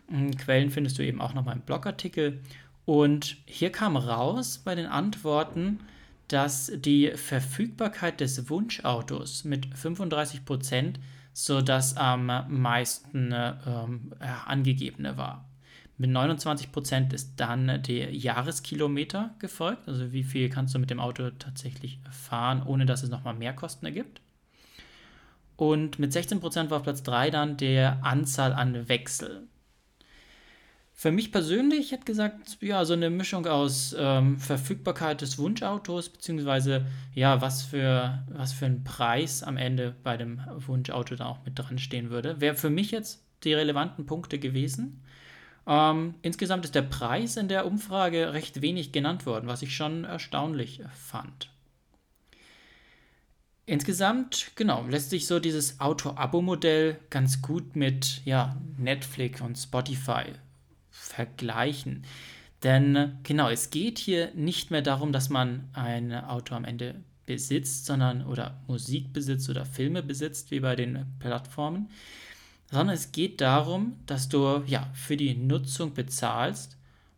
Hm, 0.08 0.36
Quellen 0.36 0.70
findest 0.70 0.98
du 0.98 1.04
eben 1.04 1.20
auch 1.20 1.34
noch 1.34 1.44
mal 1.44 1.52
im 1.52 1.62
Blogartikel. 1.62 2.40
Und 2.84 3.36
hier 3.46 3.70
kam 3.70 3.96
raus 3.96 4.58
bei 4.58 4.74
den 4.74 4.86
Antworten, 4.86 5.80
dass 6.28 6.72
die 6.74 7.12
Verfügbarkeit 7.14 8.20
des 8.20 8.48
Wunschautos 8.48 9.44
mit 9.44 9.66
35 9.76 10.44
Prozent 10.44 10.98
so 11.32 11.60
das 11.60 11.96
am 11.96 12.26
meisten 12.48 13.32
ähm, 13.32 14.12
angegebene 14.46 15.16
war. 15.16 15.48
Mit 15.98 16.10
29 16.10 16.72
Prozent 16.72 17.12
ist 17.12 17.34
dann 17.36 17.82
der 17.82 18.14
Jahreskilometer 18.14 19.34
gefolgt, 19.38 19.86
also 19.86 20.12
wie 20.12 20.24
viel 20.24 20.48
kannst 20.48 20.74
du 20.74 20.78
mit 20.78 20.90
dem 20.90 21.00
Auto 21.00 21.30
tatsächlich 21.30 22.00
fahren, 22.10 22.62
ohne 22.62 22.86
dass 22.86 23.02
es 23.02 23.10
nochmal 23.10 23.34
mehr 23.34 23.52
Kosten 23.52 23.86
ergibt. 23.86 24.20
Und 25.56 25.98
mit 25.98 26.12
16 26.12 26.40
Prozent 26.40 26.70
war 26.70 26.78
auf 26.78 26.82
Platz 26.82 27.02
3 27.02 27.30
dann 27.30 27.56
der 27.56 28.04
Anzahl 28.04 28.52
an 28.52 28.88
Wechsel. 28.88 29.46
Für 31.02 31.10
mich 31.10 31.32
persönlich 31.32 31.90
hätte 31.90 32.04
gesagt, 32.04 32.58
ja, 32.60 32.84
so 32.84 32.92
eine 32.92 33.10
Mischung 33.10 33.44
aus 33.48 33.92
ähm, 33.98 34.38
Verfügbarkeit 34.38 35.20
des 35.20 35.36
Wunschautos, 35.36 36.08
beziehungsweise 36.08 36.86
ja, 37.12 37.40
was 37.40 37.64
für, 37.64 38.22
was 38.28 38.52
für 38.52 38.66
ein 38.66 38.84
Preis 38.84 39.42
am 39.42 39.56
Ende 39.56 39.96
bei 40.04 40.16
dem 40.16 40.40
Wunschauto 40.58 41.16
da 41.16 41.26
auch 41.26 41.44
mit 41.44 41.58
dran 41.58 41.78
stehen 41.78 42.10
würde. 42.10 42.40
Wäre 42.40 42.54
für 42.54 42.70
mich 42.70 42.92
jetzt 42.92 43.20
die 43.42 43.52
relevanten 43.52 44.06
Punkte 44.06 44.38
gewesen. 44.38 45.02
Ähm, 45.66 46.14
insgesamt 46.22 46.66
ist 46.66 46.76
der 46.76 46.82
Preis 46.82 47.36
in 47.36 47.48
der 47.48 47.66
Umfrage 47.66 48.32
recht 48.32 48.62
wenig 48.62 48.92
genannt 48.92 49.26
worden, 49.26 49.48
was 49.48 49.62
ich 49.62 49.74
schon 49.74 50.04
erstaunlich 50.04 50.82
fand. 50.94 51.50
Insgesamt, 53.66 54.52
genau, 54.54 54.86
lässt 54.88 55.10
sich 55.10 55.26
so 55.26 55.40
dieses 55.40 55.80
Auto-Abo-Modell 55.80 57.00
ganz 57.10 57.42
gut 57.42 57.74
mit 57.74 58.22
ja, 58.24 58.54
Netflix 58.78 59.40
und 59.40 59.58
Spotify 59.58 60.26
vergleichen. 61.02 62.04
Denn 62.62 63.18
genau, 63.22 63.48
es 63.48 63.70
geht 63.70 63.98
hier 63.98 64.32
nicht 64.34 64.70
mehr 64.70 64.82
darum, 64.82 65.12
dass 65.12 65.28
man 65.28 65.68
ein 65.72 66.12
Auto 66.12 66.54
am 66.54 66.64
Ende 66.64 66.94
besitzt, 67.26 67.86
sondern 67.86 68.26
oder 68.26 68.60
Musik 68.66 69.12
besitzt 69.12 69.48
oder 69.50 69.64
Filme 69.64 70.02
besitzt, 70.02 70.50
wie 70.50 70.60
bei 70.60 70.76
den 70.76 71.06
Plattformen, 71.18 71.88
sondern 72.70 72.94
es 72.94 73.12
geht 73.12 73.40
darum, 73.40 73.96
dass 74.06 74.28
du 74.28 74.62
ja 74.66 74.90
für 74.94 75.16
die 75.16 75.34
Nutzung 75.34 75.94
bezahlst 75.94 76.76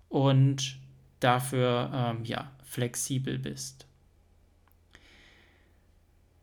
und 0.08 0.78
dafür 1.20 1.90
ähm, 1.92 2.24
ja 2.24 2.50
flexibel 2.64 3.38
bist. 3.38 3.86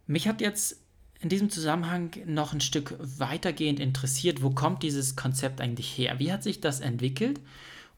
Mich 0.08 0.28
hat 0.28 0.42
jetzt 0.42 0.81
in 1.22 1.30
diesem 1.30 1.50
Zusammenhang 1.50 2.12
noch 2.26 2.54
ein 2.54 2.62
Stück 2.62 2.96
weitergehend 3.00 3.80
interessiert, 3.80 4.42
wo 4.42 4.50
kommt 4.50 4.84
dieses 4.84 5.16
Konzept 5.16 5.62
eigentlich 5.62 5.98
her? 5.98 6.16
Wie 6.18 6.32
hat 6.32 6.44
sich 6.44 6.62
das 6.62 6.80
entwickelt? 6.80 7.40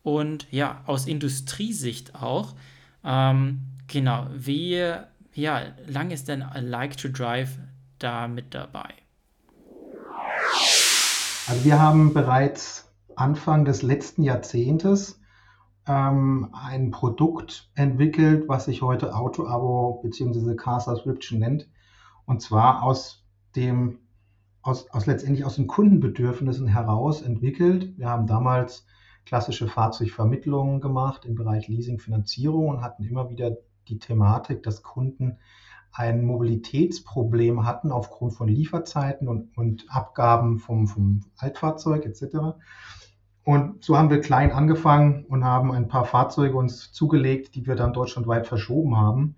Und 0.04 0.46
ja, 0.52 0.82
aus 0.86 1.08
Industriesicht 1.08 2.16
auch, 2.16 2.54
ähm, 3.06 3.62
genau, 3.88 4.28
wie 4.36 4.84
ja, 5.34 5.62
lang 5.88 6.12
ist 6.12 6.28
denn 6.28 6.44
Like 6.62 6.98
to 6.98 7.08
Drive 7.08 7.58
da 8.00 8.28
mit 8.28 8.54
dabei? 8.54 8.90
Also 11.48 11.64
wir 11.64 11.80
haben 11.80 12.14
bereits 12.14 12.92
Anfang 13.16 13.64
des 13.64 13.82
letzten 13.82 14.24
Jahrzehntes 14.24 15.20
ähm, 15.88 16.50
ein 16.54 16.92
Produkt 16.92 17.70
entwickelt, 17.76 18.48
was 18.48 18.66
sich 18.66 18.82
heute 18.82 19.16
Auto-Abo 19.16 20.02
bzw. 20.04 20.56
Car 20.56 20.82
Subscription 20.82 21.40
nennt. 21.40 21.68
Und 22.26 22.42
zwar 22.42 22.84
aus 22.84 23.24
dem, 23.56 24.00
aus, 24.62 24.90
aus 24.92 25.06
letztendlich 25.06 25.46
aus 25.46 25.56
den 25.56 25.68
Kundenbedürfnissen 25.68 26.68
heraus 26.68 27.22
entwickelt. 27.22 27.98
Wir 27.98 28.10
haben 28.10 28.28
damals 28.28 28.86
klassische 29.26 29.68
Fahrzeugvermittlungen 29.68 30.82
gemacht 30.82 31.26
im 31.26 31.36
Bereich 31.36 31.68
Leasing, 31.68 32.00
Finanzierung 32.00 32.70
und 32.70 32.82
hatten 32.82 33.04
immer 33.04 33.30
wieder 33.30 33.58
die 33.88 34.00
Thematik, 34.00 34.64
dass 34.64 34.84
Kunden 34.84 35.38
ein 35.92 36.26
Mobilitätsproblem 36.26 37.66
hatten 37.66 37.92
aufgrund 37.92 38.34
von 38.34 38.48
Lieferzeiten 38.48 39.28
und, 39.28 39.56
und 39.56 39.86
Abgaben 39.90 40.58
vom, 40.58 40.88
vom 40.88 41.22
Altfahrzeug 41.38 42.06
etc. 42.06 42.58
Und 43.44 43.84
so 43.84 43.98
haben 43.98 44.10
wir 44.10 44.22
klein 44.22 44.52
angefangen 44.52 45.26
und 45.26 45.44
haben 45.44 45.72
ein 45.72 45.88
paar 45.88 46.06
Fahrzeuge 46.06 46.58
uns 46.58 46.92
zugelegt, 46.92 47.56
die 47.56 47.68
wir 47.68 47.76
dann 47.76 47.94
deutschlandweit 47.94 48.48
verschoben 48.48 48.98
haben. 48.98 49.36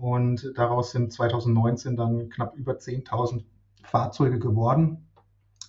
Und 0.00 0.54
daraus 0.56 0.92
sind 0.92 1.12
2019 1.12 1.94
dann 1.94 2.30
knapp 2.30 2.56
über 2.56 2.72
10.000 2.72 3.44
Fahrzeuge 3.82 4.38
geworden 4.38 5.06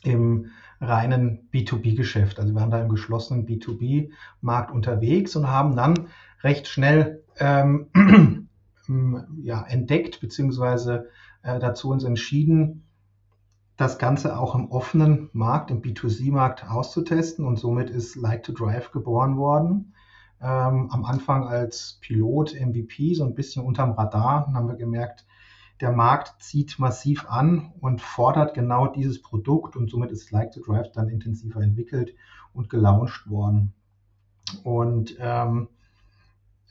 im 0.03 0.51
reinen 0.79 1.49
B2B-Geschäft. 1.51 2.39
Also 2.39 2.53
wir 2.53 2.61
waren 2.61 2.71
da 2.71 2.81
im 2.81 2.87
geschlossenen 2.87 3.45
B2B-Markt 3.45 4.71
unterwegs 4.71 5.35
und 5.35 5.49
haben 5.49 5.75
dann 5.75 6.07
recht 6.43 6.67
schnell 6.67 7.23
ähm, 7.39 8.47
ja, 9.43 9.63
entdeckt 9.63 10.21
beziehungsweise 10.21 11.09
äh, 11.43 11.59
dazu 11.59 11.89
uns 11.89 12.05
entschieden, 12.05 12.85
das 13.75 13.97
Ganze 13.97 14.39
auch 14.39 14.55
im 14.55 14.71
offenen 14.71 15.29
Markt, 15.33 15.71
im 15.71 15.81
B2C-Markt 15.81 16.69
auszutesten 16.69 17.45
und 17.45 17.59
somit 17.59 17.89
ist 17.89 18.15
Like 18.15 18.43
to 18.43 18.53
Drive 18.53 18.91
geboren 18.91 19.35
worden 19.35 19.93
ähm, 20.41 20.89
am 20.91 21.05
Anfang 21.05 21.47
als 21.47 21.99
Pilot, 22.01 22.55
MVP, 22.59 23.13
so 23.13 23.23
ein 23.23 23.35
bisschen 23.35 23.63
unterm 23.63 23.91
Radar. 23.91 24.45
Dann 24.45 24.55
haben 24.55 24.67
wir 24.67 24.75
gemerkt, 24.75 25.25
der 25.81 25.91
Markt 25.91 26.41
zieht 26.41 26.79
massiv 26.79 27.29
an 27.29 27.73
und 27.79 28.01
fordert 28.01 28.53
genau 28.53 28.87
dieses 28.87 29.21
Produkt 29.21 29.75
und 29.75 29.89
somit 29.89 30.11
ist 30.11 30.31
Like 30.31 30.51
to 30.51 30.61
Drive 30.61 30.91
dann 30.91 31.09
intensiver 31.09 31.61
entwickelt 31.61 32.15
und 32.53 32.69
gelauncht 32.69 33.29
worden. 33.29 33.73
Und 34.63 35.15
ähm, 35.19 35.69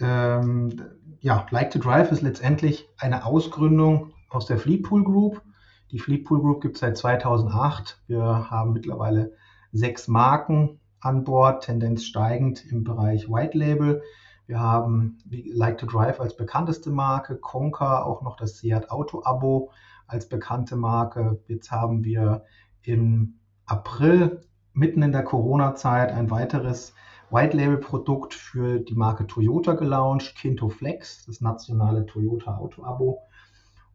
ähm, 0.01 0.83
ja, 1.21 1.47
Like 1.51 1.71
to 1.71 1.79
Drive 1.79 2.11
ist 2.13 2.23
letztendlich 2.23 2.89
eine 2.99 3.25
Ausgründung 3.25 4.13
aus 4.29 4.47
der 4.47 4.59
Fleetpool 4.59 5.05
Group. 5.05 5.43
Die 5.91 5.99
Fleetpool 5.99 6.41
Group 6.41 6.61
gibt 6.61 6.77
es 6.77 6.81
seit 6.81 6.97
2008. 6.97 8.03
Wir 8.07 8.51
haben 8.51 8.73
mittlerweile 8.73 9.33
sechs 9.73 10.09
Marken 10.09 10.80
an 11.01 11.25
Bord, 11.25 11.65
Tendenz 11.65 12.05
steigend 12.05 12.65
im 12.65 12.85
Bereich 12.85 13.29
White 13.29 13.57
Label. 13.57 14.03
Wir 14.47 14.61
haben 14.61 15.19
Like 15.31 15.79
to 15.79 15.87
Drive 15.87 16.21
als 16.21 16.37
bekannteste 16.37 16.91
Marke, 16.91 17.37
Conca 17.37 18.03
auch 18.03 18.23
noch 18.23 18.37
das 18.37 18.59
Seat 18.59 18.91
Auto 18.91 19.23
Abo 19.25 19.71
als 20.07 20.29
bekannte 20.29 20.77
Marke. 20.77 21.41
Jetzt 21.47 21.71
haben 21.71 22.05
wir 22.05 22.45
im 22.83 23.39
April 23.67 24.41
mitten 24.73 25.03
in 25.03 25.13
der 25.13 25.25
Corona-Zeit 25.25 26.13
ein 26.13 26.31
weiteres 26.31 26.95
White 27.31 27.57
Label 27.57 27.79
Produkt 27.79 28.35
für 28.35 28.81
die 28.81 28.95
Marke 28.95 29.27
Toyota 29.27 29.75
gelauncht, 29.75 30.35
Kinto 30.35 30.69
Flex, 30.69 31.25
das 31.27 31.41
nationale 31.41 32.05
Toyota 32.07 32.57
Auto 32.57 32.83
Abo. 32.83 33.23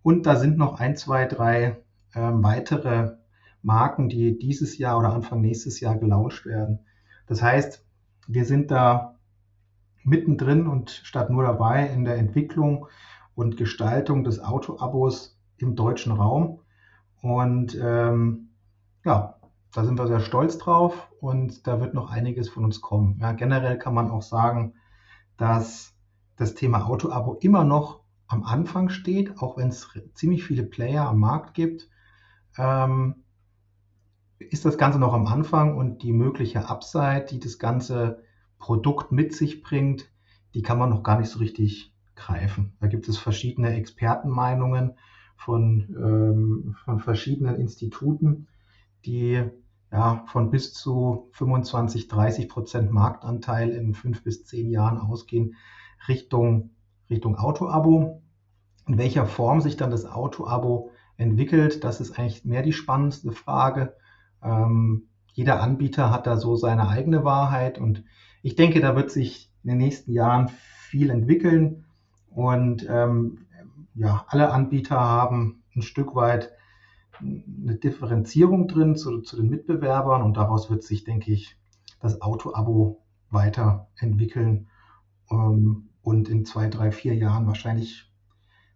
Und 0.02 0.26
da 0.26 0.38
sind 0.38 0.58
noch 0.58 0.80
ein, 0.80 0.96
zwei, 0.96 1.26
drei 1.26 1.84
äh, 2.14 2.32
weitere 2.32 3.18
Marken, 3.62 4.08
die 4.08 4.38
dieses 4.38 4.78
Jahr 4.78 4.98
oder 4.98 5.12
Anfang 5.12 5.42
nächstes 5.42 5.80
Jahr 5.80 5.98
gelauncht 5.98 6.46
werden. 6.46 6.86
Das 7.28 7.42
heißt, 7.42 7.86
wir 8.28 8.46
sind 8.46 8.72
da 8.72 9.16
mittendrin 10.04 10.68
und 10.68 10.92
statt 10.92 11.30
nur 11.30 11.44
dabei 11.44 11.88
in 11.88 12.06
der 12.06 12.18
Entwicklung 12.18 12.88
und 13.34 13.58
Gestaltung 13.58 14.24
des 14.24 14.40
Auto-Abos 14.40 15.40
im 15.58 15.76
deutschen 15.76 16.12
Raum. 16.12 16.60
Und 17.22 17.78
ähm, 17.82 18.50
ja, 19.04 19.36
da 19.74 19.84
sind 19.84 20.00
wir 20.00 20.08
sehr 20.08 20.20
stolz 20.20 20.58
drauf 20.58 21.12
und 21.20 21.68
da 21.68 21.82
wird 21.82 21.94
noch 21.94 22.10
einiges 22.10 22.50
von 22.50 22.64
uns 22.64 22.82
kommen. 22.82 23.18
Ja, 23.20 23.34
generell 23.34 23.78
kann 23.78 23.94
man 23.94 24.10
auch 24.10 24.22
sagen, 24.22 24.76
dass 25.38 25.94
das 26.38 26.56
Thema 26.56 26.86
Auto-Abo 26.86 27.36
immer 27.42 27.64
noch 27.64 28.02
am 28.28 28.44
Anfang 28.44 28.90
steht, 28.90 29.40
auch 29.40 29.58
wenn 29.58 29.70
es 29.70 29.88
ziemlich 30.14 30.44
viele 30.44 30.64
Player 30.64 31.08
am 31.08 31.20
Markt 31.20 31.54
gibt. 31.54 31.90
Ähm, 32.58 33.25
ist 34.40 34.66
das 34.66 34.78
Ganze 34.78 35.00
noch 35.00 35.14
am 35.14 35.28
Anfang 35.28 35.78
und 35.78 36.04
die 36.04 36.12
mögliche 36.12 36.70
Upside, 36.70 37.26
die 37.30 37.40
das 37.40 37.58
ganze 37.58 38.24
Produkt 38.58 39.12
mit 39.12 39.34
sich 39.34 39.62
bringt, 39.62 40.10
die 40.54 40.62
kann 40.62 40.78
man 40.78 40.90
noch 40.90 41.04
gar 41.04 41.20
nicht 41.20 41.30
so 41.30 41.40
richtig 41.40 41.94
greifen. 42.16 42.74
Da 42.80 42.88
gibt 42.88 43.08
es 43.08 43.18
verschiedene 43.18 43.74
Expertenmeinungen 43.74 44.98
von, 45.36 45.96
ähm, 45.98 46.76
von 46.84 47.00
verschiedenen 47.00 47.56
Instituten, 47.56 48.48
die 49.06 49.44
ja, 49.92 50.24
von 50.28 50.50
bis 50.50 50.74
zu 50.74 51.30
25, 51.34 52.08
30 52.08 52.50
Prozent 52.50 52.92
Marktanteil 52.92 53.70
in 53.70 53.94
fünf 53.94 54.24
bis 54.24 54.46
zehn 54.46 54.70
Jahren 54.70 54.98
ausgehen 54.98 55.56
Richtung, 56.08 56.72
Richtung 57.10 57.38
Auto-Abo. 57.38 58.22
In 58.88 58.98
welcher 58.98 59.26
Form 59.26 59.62
sich 59.62 59.78
dann 59.78 59.92
das 59.92 60.06
Auto-Abo 60.06 60.92
entwickelt? 61.18 61.84
Das 61.84 62.02
ist 62.02 62.18
eigentlich 62.18 62.46
mehr 62.46 62.62
die 62.62 62.74
spannendste 62.74 63.32
Frage. 63.32 63.96
Ähm, 64.46 65.08
jeder 65.34 65.62
Anbieter 65.62 66.12
hat 66.12 66.28
da 66.28 66.38
so 66.38 66.56
seine 66.56 66.88
eigene 66.88 67.24
Wahrheit 67.26 67.78
und 67.78 68.04
ich 68.42 68.56
denke, 68.56 68.80
da 68.80 68.96
wird 68.96 69.12
sich 69.12 69.52
in 69.64 69.70
den 69.70 69.80
nächsten 69.80 70.14
Jahren 70.14 70.50
viel 70.90 71.10
entwickeln 71.10 71.86
und 72.30 72.86
ähm, 72.88 73.48
ja, 73.96 74.26
alle 74.28 74.52
Anbieter 74.52 75.00
haben 75.00 75.64
ein 75.76 75.82
Stück 75.82 76.16
weit 76.16 76.52
eine 77.20 77.76
Differenzierung 77.76 78.68
drin 78.68 78.96
zu, 78.96 79.22
zu 79.22 79.38
den 79.38 79.50
Mitbewerbern 79.50 80.22
und 80.22 80.38
daraus 80.38 80.70
wird 80.70 80.84
sich, 80.84 81.04
denke 81.04 81.32
ich, 81.32 81.58
das 82.02 82.22
Auto-Abo 82.22 83.02
weiterentwickeln 83.30 84.68
ähm, 85.32 85.90
und 86.02 86.30
in 86.30 86.46
zwei, 86.46 86.68
drei, 86.68 86.92
vier 86.92 87.16
Jahren 87.16 87.48
wahrscheinlich 87.48 88.12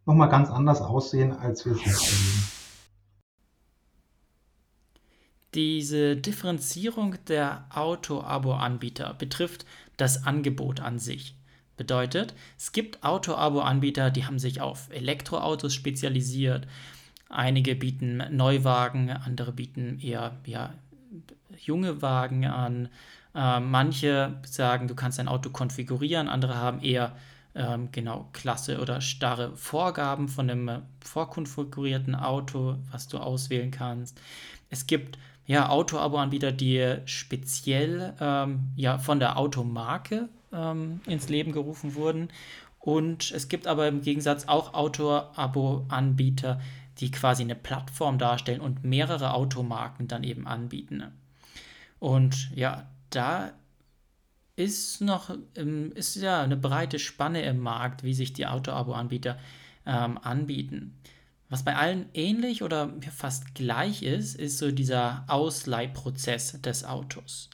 nochmal 0.05 0.29
ganz 0.29 0.49
anders 0.49 0.81
aussehen, 0.81 1.31
als 1.33 1.65
wir 1.65 1.73
es 1.73 1.85
jetzt 1.85 2.01
erleben. 2.01 2.58
Diese 5.55 6.15
Differenzierung 6.15 7.15
der 7.27 7.65
Auto-Abo-Anbieter 7.69 9.15
betrifft 9.15 9.65
das 9.97 10.25
Angebot 10.25 10.79
an 10.79 10.99
sich. 10.99 11.35
Bedeutet, 11.75 12.35
es 12.57 12.71
gibt 12.71 13.03
Auto-Abo-Anbieter, 13.03 14.11
die 14.11 14.25
haben 14.25 14.37
sich 14.37 14.61
auf 14.61 14.89
Elektroautos 14.91 15.73
spezialisiert. 15.73 16.67
Einige 17.29 17.75
bieten 17.75 18.23
Neuwagen, 18.31 19.09
andere 19.09 19.51
bieten 19.53 19.99
eher 19.99 20.37
ja, 20.45 20.73
junge 21.57 22.01
Wagen 22.01 22.45
an. 22.45 22.89
Äh, 23.33 23.59
manche 23.59 24.39
sagen, 24.45 24.87
du 24.87 24.95
kannst 24.95 25.19
dein 25.19 25.27
Auto 25.27 25.49
konfigurieren, 25.49 26.27
andere 26.27 26.55
haben 26.55 26.81
eher 26.81 27.15
ähm, 27.55 27.89
genau 27.91 28.29
Klasse 28.33 28.79
oder 28.79 29.01
starre 29.01 29.55
Vorgaben 29.55 30.27
von 30.27 30.49
einem 30.49 30.83
vorkonfigurierten 30.99 32.13
Auto, 32.13 32.77
was 32.91 33.07
du 33.07 33.17
auswählen 33.17 33.71
kannst. 33.71 34.19
Es 34.69 34.85
gibt 34.85 35.17
ja 35.49 35.67
Auto-Abo-Anbieter, 35.69 36.51
die 36.51 36.97
speziell 37.05 38.13
ähm, 38.21 38.69
ja, 38.75 38.99
von 38.99 39.19
der 39.19 39.39
Automarke 39.39 40.29
ähm, 40.53 41.01
ins 41.07 41.27
Leben 41.27 41.53
gerufen 41.53 41.95
wurden. 41.95 42.29
Und 42.77 43.31
es 43.31 43.47
gibt 43.47 43.65
aber 43.65 43.87
im 43.87 44.03
Gegensatz 44.03 44.47
auch 44.47 44.75
Auto-Abo-Anbieter, 44.75 46.61
die 46.99 47.09
quasi 47.09 47.41
eine 47.41 47.55
Plattform 47.55 48.19
darstellen 48.19 48.61
und 48.61 48.83
mehrere 48.83 49.33
Automarken 49.33 50.07
dann 50.07 50.23
eben 50.23 50.45
anbieten. 50.45 51.03
Und 51.97 52.51
ja, 52.55 52.87
da 53.09 53.51
ist 54.55 55.01
noch 55.01 55.35
ist 55.95 56.15
ja 56.17 56.43
eine 56.43 56.57
breite 56.57 56.99
Spanne 56.99 57.41
im 57.41 57.57
Markt, 57.57 58.03
wie 58.03 58.13
sich 58.13 58.33
die 58.33 58.45
Auto-Abo-Anbieter 58.45 59.39
ähm, 59.87 60.19
anbieten. 60.19 60.95
Was 61.49 61.63
bei 61.63 61.75
allen 61.75 62.05
ähnlich 62.13 62.61
oder 62.61 62.93
fast 63.15 63.55
gleich 63.55 64.03
ist, 64.03 64.35
ist 64.35 64.59
so 64.59 64.71
dieser 64.71 65.23
Ausleihprozess 65.27 66.61
des 66.61 66.85
Autos. 66.85 67.49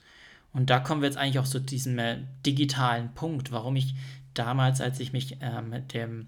Und 0.52 0.70
da 0.70 0.80
kommen 0.80 1.02
wir 1.02 1.08
jetzt 1.08 1.18
eigentlich 1.18 1.40
auch 1.40 1.48
zu 1.48 1.60
diesem 1.60 1.98
äh, 2.00 2.20
digitalen 2.46 3.14
Punkt, 3.14 3.52
warum 3.52 3.76
ich 3.78 3.96
damals, 4.34 4.82
als 4.82 5.00
ich 5.00 5.14
mich 5.14 5.42
äh, 5.42 5.62
mit, 5.62 5.94
dem, 5.94 6.28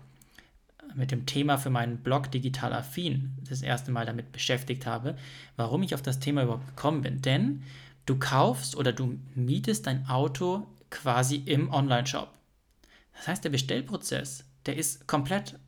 mit 0.95 1.11
dem 1.11 1.25
Thema 1.25 1.57
für 1.57 1.69
meinen 1.69 1.97
Blog 1.97 2.31
Digital 2.31 2.73
Affin 2.73 3.37
das 3.49 3.61
erste 3.61 3.91
Mal 3.91 4.05
damit 4.05 4.31
beschäftigt 4.31 4.85
habe, 4.85 5.17
warum 5.57 5.83
ich 5.83 5.93
auf 5.93 6.01
das 6.01 6.19
Thema 6.19 6.43
überhaupt 6.43 6.67
gekommen 6.67 7.01
bin. 7.01 7.21
Denn 7.21 7.63
du 8.05 8.17
kaufst 8.17 8.77
oder 8.77 8.93
du 8.93 9.19
mietest 9.35 9.87
dein 9.87 10.07
Auto 10.07 10.67
quasi 10.89 11.35
im 11.35 11.71
Online-Shop. 11.73 12.29
Das 13.13 13.27
heißt, 13.27 13.43
der 13.43 13.49
Bestellprozess, 13.49 14.45
der 14.65 14.77
ist 14.77 15.07
komplett 15.07 15.59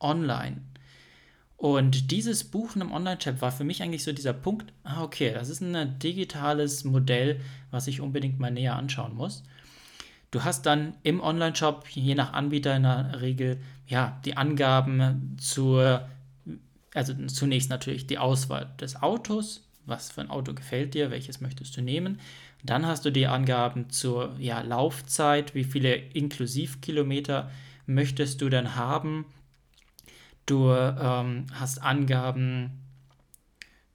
online. 0.00 0.62
Und 1.58 2.12
dieses 2.12 2.44
Buchen 2.44 2.80
im 2.80 2.92
Online-Chat 2.92 3.42
war 3.42 3.50
für 3.50 3.64
mich 3.64 3.82
eigentlich 3.82 4.04
so 4.04 4.12
dieser 4.12 4.32
Punkt, 4.32 4.72
ah, 4.84 5.02
okay, 5.02 5.32
das 5.34 5.48
ist 5.48 5.60
ein 5.60 5.98
digitales 5.98 6.84
Modell, 6.84 7.40
was 7.72 7.88
ich 7.88 8.00
unbedingt 8.00 8.38
mal 8.38 8.52
näher 8.52 8.76
anschauen 8.76 9.16
muss. 9.16 9.42
Du 10.30 10.44
hast 10.44 10.66
dann 10.66 10.94
im 11.02 11.20
Online-Shop, 11.20 11.88
je 11.88 12.14
nach 12.14 12.32
Anbieter 12.32 12.76
in 12.76 12.84
der 12.84 13.20
Regel, 13.20 13.60
ja, 13.88 14.20
die 14.24 14.36
Angaben 14.36 15.36
zur, 15.40 16.08
also 16.94 17.12
zunächst 17.26 17.70
natürlich 17.70 18.06
die 18.06 18.18
Auswahl 18.18 18.70
des 18.80 19.02
Autos, 19.02 19.64
was 19.84 20.12
für 20.12 20.20
ein 20.20 20.30
Auto 20.30 20.54
gefällt 20.54 20.94
dir, 20.94 21.10
welches 21.10 21.40
möchtest 21.40 21.76
du 21.76 21.82
nehmen. 21.82 22.20
Dann 22.62 22.86
hast 22.86 23.04
du 23.04 23.10
die 23.10 23.26
Angaben 23.26 23.90
zur 23.90 24.36
ja, 24.38 24.60
Laufzeit, 24.60 25.56
wie 25.56 25.64
viele 25.64 25.96
Inklusivkilometer 25.96 27.50
möchtest 27.86 28.42
du 28.42 28.48
denn 28.48 28.76
haben 28.76 29.24
Du 30.48 30.70
ähm, 30.72 31.44
hast 31.52 31.82
Angaben 31.82 32.70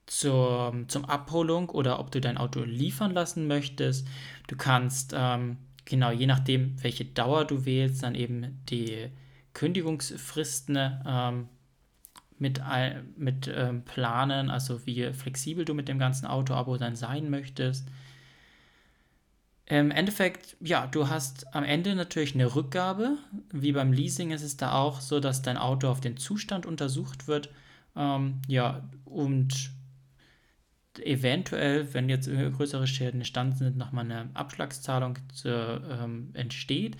zur, 0.06 0.84
zum 0.86 1.04
Abholung 1.04 1.68
oder 1.68 1.98
ob 1.98 2.12
du 2.12 2.20
dein 2.20 2.38
Auto 2.38 2.60
liefern 2.60 3.10
lassen 3.10 3.48
möchtest. 3.48 4.06
Du 4.46 4.54
kannst, 4.54 5.14
ähm, 5.18 5.56
genau, 5.84 6.12
je 6.12 6.26
nachdem, 6.26 6.80
welche 6.80 7.06
Dauer 7.06 7.44
du 7.44 7.64
wählst, 7.64 8.04
dann 8.04 8.14
eben 8.14 8.60
die 8.70 9.08
Kündigungsfristen 9.52 10.78
ähm, 11.04 11.48
mit, 12.38 12.60
mit 13.16 13.52
ähm, 13.52 13.82
planen, 13.82 14.48
also 14.48 14.86
wie 14.86 15.12
flexibel 15.12 15.64
du 15.64 15.74
mit 15.74 15.88
dem 15.88 15.98
ganzen 15.98 16.26
Auto-Abo 16.26 16.76
dann 16.76 16.94
sein 16.94 17.30
möchtest. 17.30 17.88
Im 19.66 19.90
Endeffekt, 19.90 20.56
ja, 20.60 20.86
du 20.86 21.08
hast 21.08 21.54
am 21.54 21.64
Ende 21.64 21.94
natürlich 21.94 22.34
eine 22.34 22.54
Rückgabe. 22.54 23.16
Wie 23.50 23.72
beim 23.72 23.92
Leasing 23.92 24.30
ist 24.30 24.42
es 24.42 24.58
da 24.58 24.74
auch 24.74 25.00
so, 25.00 25.20
dass 25.20 25.40
dein 25.40 25.56
Auto 25.56 25.88
auf 25.88 26.00
den 26.00 26.18
Zustand 26.18 26.66
untersucht 26.66 27.28
wird. 27.28 27.48
Ähm, 27.96 28.42
ja, 28.46 28.88
und 29.06 29.70
eventuell, 31.00 31.92
wenn 31.94 32.08
jetzt 32.08 32.28
größere 32.28 32.86
Schäden 32.86 33.20
entstanden 33.20 33.56
sind, 33.56 33.76
nochmal 33.76 34.04
eine 34.04 34.28
Abschlagszahlung 34.34 35.18
zu, 35.32 35.48
ähm, 35.48 36.30
entsteht. 36.34 36.96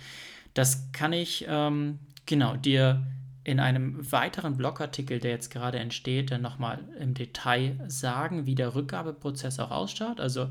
Das 0.55 0.91
kann 0.93 1.13
ich 1.13 1.45
ähm, 1.47 1.99
genau 2.27 2.57
dir 2.57 3.07
in 3.45 3.61
einem 3.61 4.11
weiteren 4.11 4.57
Blogartikel, 4.57 5.21
der 5.21 5.33
jetzt 5.33 5.51
gerade 5.51 5.79
entsteht, 5.79 6.31
dann 6.31 6.41
nochmal 6.41 6.79
im 6.99 7.13
Detail 7.13 7.79
sagen, 7.89 8.47
wie 8.47 8.55
der 8.55 8.75
Rückgabeprozess 8.75 9.61
auch 9.61 9.71
ausschaut. 9.71 10.19
Also 10.19 10.49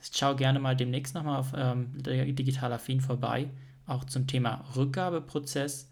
Schau 0.00 0.34
gerne 0.34 0.58
mal 0.58 0.76
demnächst 0.76 1.14
nochmal 1.14 1.38
auf 1.38 1.52
ähm, 1.56 1.90
Digital 2.02 2.72
Affin 2.72 3.00
vorbei, 3.00 3.48
auch 3.86 4.04
zum 4.04 4.26
Thema 4.26 4.64
Rückgabeprozess. 4.76 5.88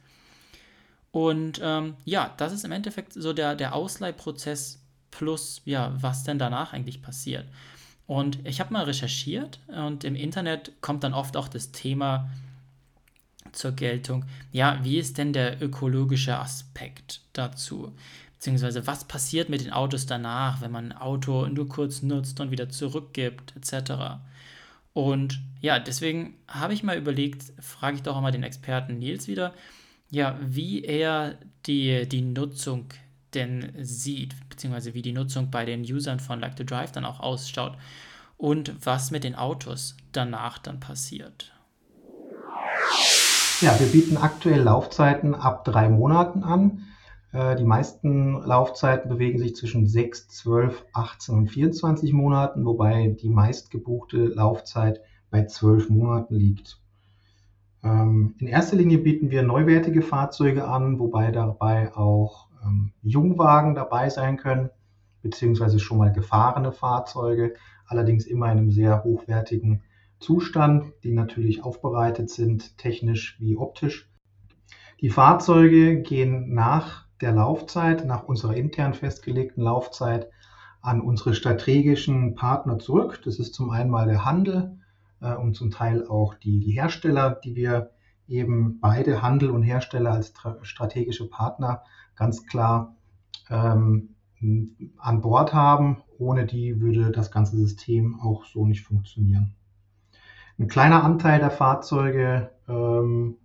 Und 1.11 1.61
ähm, 1.63 1.95
ja, 2.05 2.35
das 2.37 2.53
ist 2.53 2.65
im 2.65 2.73
Endeffekt 2.73 3.13
so 3.13 3.33
der, 3.33 3.55
der 3.55 3.75
Ausleihprozess 3.75 4.83
plus, 5.11 5.63
ja, 5.65 5.95
was 6.01 6.25
denn 6.25 6.39
danach 6.39 6.73
eigentlich 6.73 7.03
passiert. 7.03 7.47
Und 8.07 8.47
ich 8.47 8.61
habe 8.61 8.73
mal 8.73 8.85
recherchiert 8.85 9.59
und 9.67 10.05
im 10.05 10.15
Internet 10.15 10.73
kommt 10.81 11.03
dann 11.03 11.15
oft 11.15 11.37
auch 11.37 11.49
das 11.49 11.73
Thema 11.73 12.31
zur 13.53 13.73
Geltung, 13.73 14.25
ja, 14.53 14.79
wie 14.83 14.99
ist 14.99 15.19
denn 15.19 15.33
der 15.33 15.63
ökologische 15.63 16.39
Aspekt 16.39 17.23
dazu? 17.33 17.93
Beziehungsweise 18.39 18.87
was 18.87 19.05
passiert 19.05 19.49
mit 19.49 19.63
den 19.63 19.73
Autos 19.73 20.07
danach, 20.07 20.61
wenn 20.61 20.71
man 20.71 20.93
ein 20.93 20.99
Auto 20.99 21.47
nur 21.47 21.69
kurz 21.69 22.03
nutzt 22.03 22.39
und 22.41 22.51
wieder 22.51 22.69
zurückgibt, 22.69 23.55
etc. 23.57 24.21
Und 24.93 25.41
ja, 25.61 25.79
deswegen 25.79 26.37
habe 26.49 26.75
ich 26.75 26.83
mal 26.83 26.97
überlegt, 26.97 27.53
frage 27.61 27.97
ich 27.97 28.03
doch 28.03 28.17
auch 28.17 28.21
mal 28.21 28.33
den 28.33 28.43
Experten 28.43 28.99
Nils 28.99 29.27
wieder, 29.27 29.53
ja, 30.11 30.39
wie 30.41 30.85
er 30.85 31.37
die, 31.67 32.09
die 32.09 32.23
Nutzung 32.23 32.87
denn 33.35 33.73
sieht, 33.81 34.35
beziehungsweise 34.49 34.95
wie 34.95 35.03
die 35.03 35.13
Nutzung 35.13 35.51
bei 35.51 35.65
den 35.65 35.83
Usern 35.83 36.21
von 36.21 36.41
Like 36.41 36.57
to 36.57 36.65
Drive 36.65 36.93
dann 36.93 37.05
auch 37.05 37.21
ausschaut 37.21 37.77
und 38.37 38.75
was 38.85 39.11
mit 39.11 39.25
den 39.25 39.35
Autos 39.35 39.97
danach 40.13 40.59
dann 40.59 40.81
passiert. 40.81 41.53
Ja, 43.61 43.79
wir 43.81 43.87
bieten 43.87 44.19
aktuell 44.19 44.61
Laufzeiten 44.61 45.35
ab 45.35 45.65
drei 45.65 45.89
Monaten 45.89 46.45
an. 46.45 46.87
Äh, 47.37 47.57
die 47.57 47.65
meisten 47.65 48.41
Laufzeiten 48.45 49.11
bewegen 49.11 49.39
sich 49.39 49.55
zwischen 49.55 49.87
6, 49.87 50.29
12, 50.29 50.87
18 50.95 51.35
und 51.35 51.49
24 51.49 52.15
Monaten, 52.15 52.65
wobei 52.65 53.09
die 53.09 53.29
meistgebuchte 53.29 54.17
Laufzeit 54.17 55.03
bei 55.31 55.45
12 55.45 55.91
Monaten 55.91 56.35
liegt. 56.35 56.81
Ähm, 57.85 58.37
in 58.39 58.47
erster 58.47 58.77
Linie 58.77 58.97
bieten 58.97 59.31
wir 59.31 59.43
neuwertige 59.43 60.01
Fahrzeuge 60.01 60.67
an, 60.67 60.99
wobei 60.99 61.31
dabei 61.31 61.95
auch 61.95 62.49
ähm, 62.65 62.93
Jungwagen 63.03 63.75
dabei 63.75 64.09
sein 64.09 64.39
können, 64.39 64.71
beziehungsweise 65.21 65.79
schon 65.79 65.99
mal 65.99 66.13
gefahrene 66.13 66.73
Fahrzeuge, 66.73 67.53
allerdings 67.87 68.25
immer 68.25 68.47
in 68.47 68.59
einem 68.59 68.71
sehr 68.71 69.05
hochwertigen 69.05 69.83
Zustand, 70.21 70.91
die 71.05 71.13
natürlich 71.13 71.63
aufbereitet 71.63 72.31
sind, 72.31 72.79
technisch 72.79 73.37
wie 73.41 73.59
optisch. 73.59 74.09
Die 75.03 75.11
Fahrzeuge 75.11 76.01
gehen 76.01 76.55
nach 76.55 77.06
der 77.21 77.33
Laufzeit, 77.33 78.05
nach 78.05 78.25
unserer 78.25 78.55
intern 78.55 78.95
festgelegten 78.95 79.63
Laufzeit, 79.63 80.31
an 80.83 81.01
unsere 81.01 81.35
strategischen 81.35 82.35
Partner 82.35 82.79
zurück. 82.79 83.21
Das 83.25 83.39
ist 83.39 83.55
zum 83.55 83.71
einen 83.71 83.91
mal 83.91 84.07
der 84.07 84.25
Handel 84.25 84.79
äh, 85.21 85.35
und 85.35 85.55
zum 85.55 85.71
Teil 85.71 86.07
auch 86.07 86.35
die, 86.35 86.61
die 86.61 86.73
Hersteller, 86.73 87.31
die 87.31 87.57
wir 87.57 87.91
eben 88.29 88.81
beide 88.81 89.23
Handel 89.23 89.51
und 89.51 89.63
Hersteller 89.63 90.13
als 90.13 90.33
strategische 90.63 91.29
Partner 91.29 91.83
ganz 92.17 92.47
klar 92.47 92.95
ähm, 93.51 94.15
an 94.99 95.21
Bord 95.21 95.53
haben. 95.55 96.03
Ohne 96.19 96.47
die 96.47 96.81
würde 96.81 97.11
das 97.11 97.31
ganze 97.31 97.57
System 97.57 98.21
auch 98.21 98.45
so 98.45 98.67
nicht 98.67 98.83
funktionieren. 98.83 99.55
Ein 100.59 100.69
kleiner 100.69 101.05
Anteil 101.05 101.39
der 101.39 101.51
Fahrzeuge, 101.51 102.51
ähm, 102.69 103.37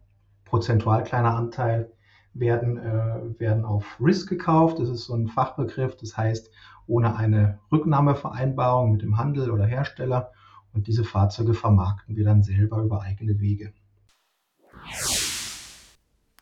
prozentual 0.46 1.04
kleiner 1.04 1.36
Anteil, 1.36 1.92
werden, 2.34 2.78
äh, 2.78 3.40
werden 3.40 3.66
auf 3.66 3.98
Risk 4.00 4.30
gekauft. 4.30 4.80
Das 4.80 4.90
ist 4.90 5.06
so 5.06 5.16
ein 5.16 5.28
Fachbegriff. 5.28 5.96
Das 5.98 6.16
heißt, 6.18 6.52
ohne 6.88 7.16
eine 7.16 7.60
Rücknahmevereinbarung 7.72 8.92
mit 8.92 9.02
dem 9.02 9.18
Handel 9.18 9.52
oder 9.52 9.66
Hersteller. 9.66 10.32
Und 10.74 10.88
diese 10.88 11.04
Fahrzeuge 11.04 11.54
vermarkten 11.54 12.16
wir 12.16 12.24
dann 12.24 12.44
selber 12.44 12.82
über 12.82 13.02
eigene 13.02 13.40
Wege. 13.40 13.74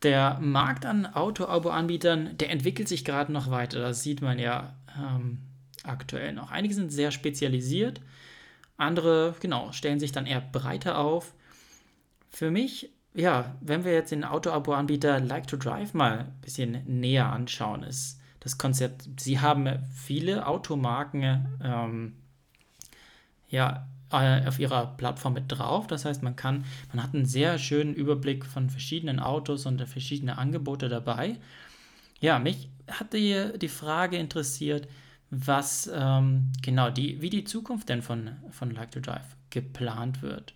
Der 0.03 0.39
Markt 0.39 0.85
an 0.85 1.05
Auto-Abo-Anbietern, 1.05 2.37
der 2.37 2.51
entwickelt 2.51 2.87
sich 2.87 3.03
gerade 3.03 3.31
noch 3.31 3.51
weiter. 3.51 3.79
Das 3.79 4.01
sieht 4.03 4.21
man 4.21 4.39
ja 4.39 4.75
ähm, 4.97 5.39
aktuell 5.83 6.33
noch. 6.33 6.51
Einige 6.51 6.73
sind 6.73 6.91
sehr 6.91 7.11
spezialisiert, 7.11 8.01
andere, 8.77 9.35
genau, 9.41 9.73
stellen 9.73 9.99
sich 9.99 10.13
dann 10.13 10.25
eher 10.25 10.39
breiter 10.39 10.99
auf. 10.99 11.33
Für 12.29 12.49
mich, 12.49 12.91
ja, 13.19 13.55
wenn 13.61 13.83
wir 13.83 13.93
jetzt 13.93 14.11
den 14.11 14.23
Auto-Abo-Anbieter 14.23 15.19
Like 15.19 15.47
to 15.47 15.57
Drive 15.57 15.93
mal 15.93 16.19
ein 16.19 16.41
bisschen 16.41 16.83
näher 16.85 17.31
anschauen, 17.31 17.83
ist 17.83 18.19
das 18.39 18.57
Konzept, 18.57 19.09
sie 19.19 19.39
haben 19.39 19.67
viele 19.93 20.47
Automarken 20.47 21.47
ähm, 21.61 22.13
ja, 23.49 23.87
äh, 24.11 24.47
auf 24.47 24.59
ihrer 24.59 24.87
Plattform 24.95 25.33
mit 25.33 25.45
drauf. 25.47 25.87
Das 25.87 26.05
heißt, 26.05 26.23
man 26.23 26.37
kann, 26.37 26.63
man 26.93 27.03
hat 27.03 27.13
einen 27.13 27.25
sehr 27.25 27.57
schönen 27.57 27.93
Überblick 27.93 28.45
von 28.45 28.69
verschiedenen 28.69 29.19
Autos 29.19 29.65
und 29.65 29.81
verschiedene 29.87 30.37
Angebote 30.37 30.87
dabei. 30.87 31.35
Ja, 32.21 32.39
mich 32.39 32.69
hat 32.87 33.13
die, 33.13 33.51
die 33.57 33.67
Frage 33.67 34.17
interessiert, 34.17 34.87
was 35.29 35.91
ähm, 35.93 36.51
genau 36.61 36.89
die, 36.89 37.21
wie 37.21 37.29
die 37.29 37.43
Zukunft 37.43 37.89
denn 37.89 38.01
von, 38.01 38.31
von 38.51 38.71
Like 38.71 38.91
to 38.91 38.99
Drive 39.01 39.35
geplant 39.49 40.21
wird. 40.21 40.53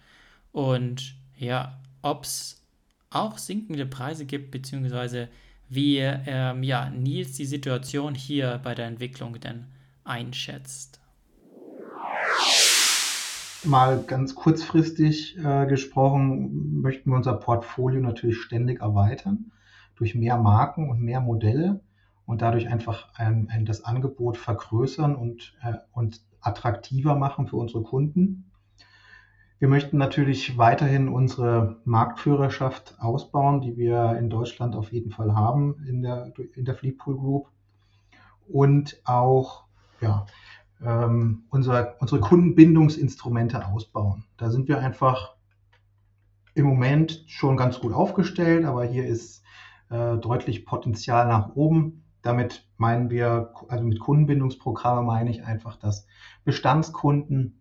Und 0.52 1.16
ja, 1.38 1.78
ob 2.04 2.26
es 2.26 2.62
auch 3.10 3.38
sinkende 3.40 3.88
Preise 3.88 4.26
gibt, 4.26 4.52
beziehungsweise 4.52 5.30
wie 5.70 5.98
ähm, 5.98 6.62
ja, 6.62 6.90
Nils 6.92 7.34
die 7.34 7.46
Situation 7.46 8.14
hier 8.14 8.60
bei 8.64 8.76
der 8.76 8.86
Entwicklung 8.86 9.40
denn 9.40 9.66
einschätzt 10.04 11.00
mal 13.66 14.04
ganz 14.06 14.36
kurzfristig 14.36 15.38
äh, 15.38 15.66
gesprochen, 15.66 16.82
möchten 16.82 17.10
wir 17.12 17.18
unser 17.18 17.34
Portfolio 17.34 18.02
natürlich 18.02 18.42
ständig 18.42 18.82
erweitern 18.82 19.52
durch 19.96 20.16
mehr 20.16 20.38
Marken 20.38 20.90
und 20.90 21.02
mehr 21.02 21.22
Modelle 21.22 21.82
und 22.26 22.42
dadurch 22.42 22.68
einfach 22.68 23.14
ein, 23.16 23.50
ein, 23.50 23.66
das 23.66 23.84
Angebot 23.84 24.38
vergrößern 24.38 25.16
und, 25.16 25.56
äh, 25.62 25.74
und 25.92 26.22
attraktiver 26.42 27.16
machen 27.16 27.48
für 27.48 27.58
unsere 27.58 27.84
Kunden. 27.84 28.52
Wir 29.60 29.68
möchten 29.70 29.98
natürlich 29.98 30.58
weiterhin 30.58 31.08
unsere 31.08 31.78
Marktführerschaft 31.86 32.96
ausbauen, 33.00 33.62
die 33.62 33.78
wir 33.78 34.18
in 34.18 34.30
Deutschland 34.30 34.76
auf 34.76 34.92
jeden 34.92 35.12
Fall 35.12 35.36
haben 35.36 35.84
in 35.88 36.02
der, 36.02 36.34
in 36.56 36.66
der 36.66 36.76
Fleetpool 36.76 37.18
Group 37.18 37.48
und 38.48 39.02
auch 39.06 39.64
ja, 40.02 40.26
ähm, 40.84 41.44
unser, 41.50 41.96
unsere 42.00 42.20
Kundenbindungsinstrumente 42.20 43.66
ausbauen. 43.66 44.26
Da 44.38 44.50
sind 44.50 44.68
wir 44.68 44.80
einfach 44.80 45.36
im 46.56 46.66
Moment 46.66 47.24
schon 47.28 47.58
ganz 47.58 47.80
gut 47.80 47.94
aufgestellt, 47.94 48.66
aber 48.66 48.84
hier 48.84 49.06
ist 49.06 49.44
äh, 49.90 50.18
deutlich 50.18 50.66
Potenzial 50.66 51.28
nach 51.28 51.56
oben. 51.56 52.04
Damit 52.22 52.68
meinen 52.78 53.10
wir, 53.10 53.54
also 53.68 53.84
mit 53.84 54.00
Kundenbindungsprogramme 54.00 55.04
meine 55.04 55.30
ich 55.30 55.46
einfach, 55.46 55.78
dass 55.78 56.06
Bestandskunden 56.44 57.60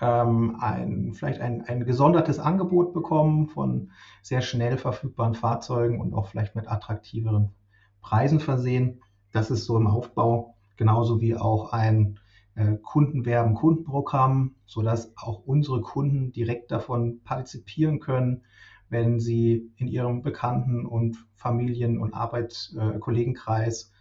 ähm, 0.00 0.56
ein, 0.60 1.12
vielleicht 1.14 1.40
ein, 1.40 1.62
ein 1.62 1.84
gesondertes 1.84 2.38
Angebot 2.38 2.92
bekommen 2.92 3.48
von 3.48 3.90
sehr 4.22 4.42
schnell 4.42 4.78
verfügbaren 4.78 5.34
Fahrzeugen 5.34 6.00
und 6.00 6.14
auch 6.14 6.28
vielleicht 6.28 6.54
mit 6.54 6.70
attraktiveren 6.70 7.52
Preisen 8.00 8.40
versehen. 8.40 9.02
Das 9.32 9.50
ist 9.50 9.64
so 9.64 9.76
im 9.76 9.86
Aufbau, 9.86 10.56
genauso 10.76 11.20
wie 11.20 11.36
auch 11.36 11.72
ein 11.72 12.18
äh, 12.54 12.76
Kundenwerben, 12.82 13.54
Kundenprogramm, 13.54 14.56
sodass 14.66 15.12
auch 15.16 15.42
unsere 15.44 15.80
Kunden 15.80 16.32
direkt 16.32 16.70
davon 16.70 17.20
partizipieren 17.22 18.00
können, 18.00 18.42
wenn 18.88 19.20
sie 19.20 19.70
in 19.76 19.86
ihrem 19.86 20.22
Bekannten- 20.22 20.86
und 20.86 21.26
Familien- 21.34 22.00
und 22.00 22.14
Arbeitskollegenkreis 22.14 23.92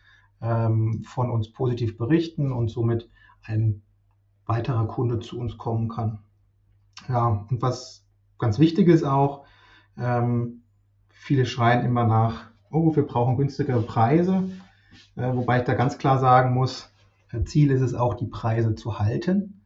ähm, 0.42 1.04
von 1.04 1.30
uns 1.30 1.52
positiv 1.52 1.98
berichten 1.98 2.52
und 2.52 2.70
somit 2.70 3.10
ein 3.44 3.82
weiterer 4.48 4.88
Kunde 4.88 5.20
zu 5.20 5.40
uns 5.40 5.58
kommen 5.58 5.90
kann. 5.90 6.20
Ja, 7.08 7.46
und 7.50 7.62
was 7.62 8.06
ganz 8.40 8.60
wichtig 8.60 8.88
ist 8.88 9.04
auch, 9.04 9.46
ähm, 9.98 10.64
viele 11.10 11.46
schreien 11.46 11.86
immer 11.86 12.06
nach, 12.06 12.50
oh, 12.72 12.96
wir 12.96 13.06
brauchen 13.06 13.38
günstigere 13.38 13.82
Preise, 13.82 14.50
äh, 15.16 15.34
wobei 15.34 15.60
ich 15.60 15.66
da 15.66 15.74
ganz 15.74 15.98
klar 15.98 16.20
sagen 16.20 16.54
muss, 16.54 16.90
Ziel 17.46 17.72
ist 17.72 17.82
es 17.82 17.94
auch, 17.94 18.14
die 18.14 18.26
Preise 18.26 18.76
zu 18.76 19.00
halten, 19.00 19.66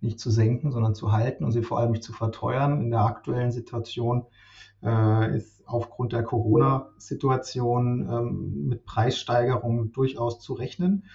nicht 0.00 0.20
zu 0.20 0.30
senken, 0.30 0.70
sondern 0.70 0.94
zu 0.94 1.12
halten 1.12 1.44
und 1.44 1.52
sie 1.52 1.62
vor 1.62 1.78
allem 1.78 1.92
nicht 1.92 2.04
zu 2.04 2.12
verteuern. 2.12 2.82
In 2.82 2.90
der 2.90 3.00
aktuellen 3.00 3.50
Situation 3.50 4.26
äh, 4.82 5.36
ist 5.36 5.66
aufgrund 5.66 6.12
der 6.12 6.22
Corona-Situation 6.22 8.08
ähm, 8.08 8.66
mit 8.68 8.84
Preissteigerungen 8.84 9.92
durchaus 9.92 10.40
zu 10.40 10.52
rechnen. 10.52 11.06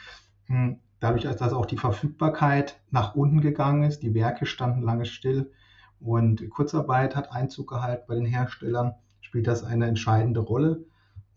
Hm, 1.03 1.17
dadurch, 1.17 1.35
dass 1.35 1.53
auch 1.53 1.65
die 1.65 1.77
Verfügbarkeit 1.77 2.79
nach 2.89 3.15
unten 3.15 3.41
gegangen 3.41 3.83
ist, 3.83 4.03
die 4.03 4.13
Werke 4.13 4.45
standen 4.45 4.81
lange 4.81 5.05
still 5.05 5.51
und 5.99 6.49
Kurzarbeit 6.49 7.15
hat 7.15 7.31
Einzug 7.31 7.69
gehalten 7.69 8.05
bei 8.07 8.15
den 8.15 8.25
Herstellern, 8.25 8.95
spielt 9.21 9.47
das 9.47 9.63
eine 9.63 9.87
entscheidende 9.87 10.39
Rolle. 10.39 10.85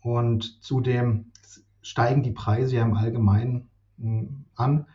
Und 0.01 0.63
zudem 0.63 1.31
steigen 1.81 2.23
die 2.23 2.31
Preise 2.31 2.77
ja 2.77 2.83
im 2.83 2.93
Allgemeinen 2.93 3.69
an. 4.55 4.87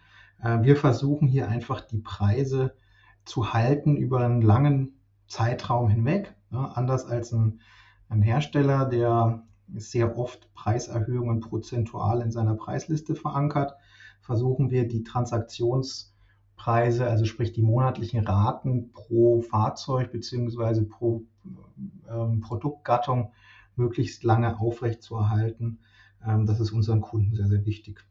Äh, 0.42 0.62
wir 0.62 0.76
versuchen 0.76 1.28
hier 1.28 1.48
einfach 1.48 1.80
die 1.80 1.98
Preise 1.98 2.74
zu 3.24 3.52
halten 3.52 3.96
über 3.96 4.20
einen 4.20 4.42
langen 4.42 5.00
Zeitraum 5.26 5.88
hinweg. 5.88 6.34
Anders 6.50 7.06
als 7.06 7.32
ein, 7.32 7.60
ein 8.08 8.22
Hersteller, 8.22 8.84
der 8.84 9.42
sehr 9.74 10.18
oft 10.18 10.52
Preiserhöhungen 10.54 11.40
prozentual 11.40 12.20
in 12.20 12.30
seiner 12.30 12.54
Preisliste 12.54 13.14
verankert, 13.14 13.74
versuchen 14.22 14.70
wir 14.70 14.88
die 14.88 15.02
Transaktionspreise, 15.02 17.06
also 17.06 17.24
sprich 17.24 17.52
die 17.52 17.62
monatlichen 17.62 18.26
Raten 18.26 18.92
pro 18.92 19.42
Fahrzeug 19.42 20.12
bzw. 20.12 20.82
pro 20.82 21.22
ähm, 22.08 22.40
Produktgattung 22.40 23.32
möglichst 23.76 24.24
lange 24.24 24.58
aufrechtzuerhalten. 24.58 25.80
Ähm, 26.26 26.46
das 26.46 26.60
ist 26.60 26.72
unseren 26.72 27.00
Kunden 27.00 27.34
sehr, 27.34 27.48
sehr 27.48 27.66
wichtig. 27.66 28.04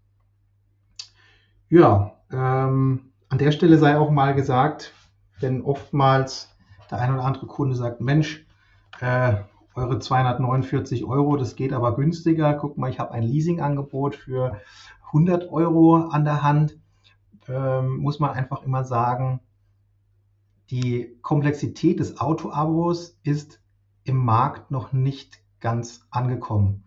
Ja, 1.70 2.18
ähm, 2.32 3.12
an 3.30 3.38
der 3.38 3.52
Stelle 3.52 3.78
sei 3.78 3.98
auch 3.98 4.12
mal 4.12 4.36
gesagt, 4.36 4.94
wenn 5.40 5.62
oftmals 5.62 6.50
der 6.92 7.00
ein 7.00 7.14
oder 7.14 7.24
andere 7.24 7.48
Kunde 7.48 7.76
sagt, 7.76 8.02
Mensch, 8.02 8.46
äh, 9.00 9.36
eure 9.74 10.00
249 10.00 11.06
Euro, 11.06 11.38
das 11.38 11.56
geht 11.56 11.72
aber 11.72 11.96
günstiger. 11.96 12.54
Guck 12.56 12.78
mal, 12.78 12.90
ich 12.90 13.00
habe 13.00 13.12
ein 13.12 13.24
Leasingangebot 13.24 14.16
für 14.16 14.60
100 15.14 15.50
Euro 15.52 15.96
an 15.96 16.24
der 16.24 16.44
Hand. 16.44 16.78
Ähm, 17.48 17.98
muss 17.98 18.20
man 18.20 18.32
einfach 18.32 18.64
immer 18.64 18.84
sagen, 18.84 19.42
die 20.70 21.18
Komplexität 21.22 22.00
des 22.00 22.20
Autoabos 22.20 23.20
ist 23.24 23.62
im 24.04 24.18
Markt 24.18 24.72
noch 24.72 24.94
nicht 24.94 25.40
ganz 25.60 26.08
angekommen. 26.12 26.86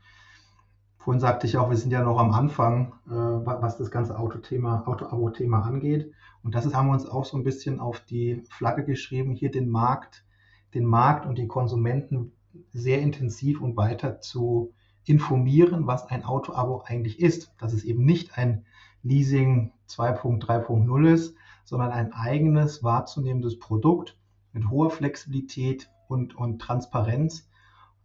Vorhin 0.96 1.20
sagte 1.20 1.46
ich 1.46 1.58
auch, 1.58 1.68
wir 1.68 1.76
sind 1.76 1.90
ja 1.90 2.02
noch 2.02 2.18
am 2.18 2.32
Anfang, 2.32 2.94
äh, 3.06 3.10
was 3.10 3.76
das 3.76 3.90
ganze 3.90 4.18
Autothema, 4.18 4.84
Auto-Abo-Thema 4.87 5.60
angeht. 5.60 6.10
Und 6.42 6.54
das 6.54 6.64
ist, 6.64 6.74
haben 6.74 6.88
wir 6.88 6.94
uns 6.94 7.06
auch 7.06 7.26
so 7.26 7.37
ein 7.37 7.44
bisschen 7.44 7.78
auf 7.78 8.00
die 8.00 8.42
Flagge 8.48 8.84
geschrieben, 8.84 9.32
hier 9.32 9.50
den 9.50 9.68
Markt, 9.68 10.24
den 10.72 10.87
Markt 10.87 11.26
und 11.26 11.37
die 11.37 11.46
Konsumenten 11.46 12.32
sehr 12.72 13.02
intensiv 13.02 13.60
und 13.60 13.76
weiter 13.76 14.20
zu 14.20 14.72
informieren, 15.04 15.86
was 15.86 16.06
ein 16.08 16.24
Auto-Abo 16.24 16.82
eigentlich 16.86 17.20
ist. 17.20 17.52
Dass 17.58 17.72
es 17.72 17.84
eben 17.84 18.04
nicht 18.04 18.38
ein 18.38 18.64
Leasing 19.02 19.72
2.3.0 19.88 21.08
ist, 21.12 21.36
sondern 21.64 21.90
ein 21.90 22.12
eigenes 22.12 22.82
wahrzunehmendes 22.82 23.58
Produkt 23.58 24.16
mit 24.52 24.68
hoher 24.70 24.90
Flexibilität 24.90 25.90
und, 26.08 26.34
und 26.34 26.60
Transparenz. 26.60 27.48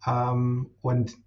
Ähm, 0.05 0.71
und 0.81 1.17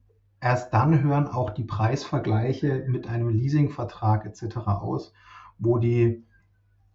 Erst 0.43 0.75
dann 0.75 1.05
hören 1.05 1.29
auch 1.29 1.51
die 1.51 1.63
Preisvergleiche 1.63 2.85
mit 2.89 3.07
einem 3.07 3.29
Leasingvertrag 3.29 4.27
etc. 4.27 4.57
aus, 4.67 5.13
wo 5.61 5.79
die 5.79 6.25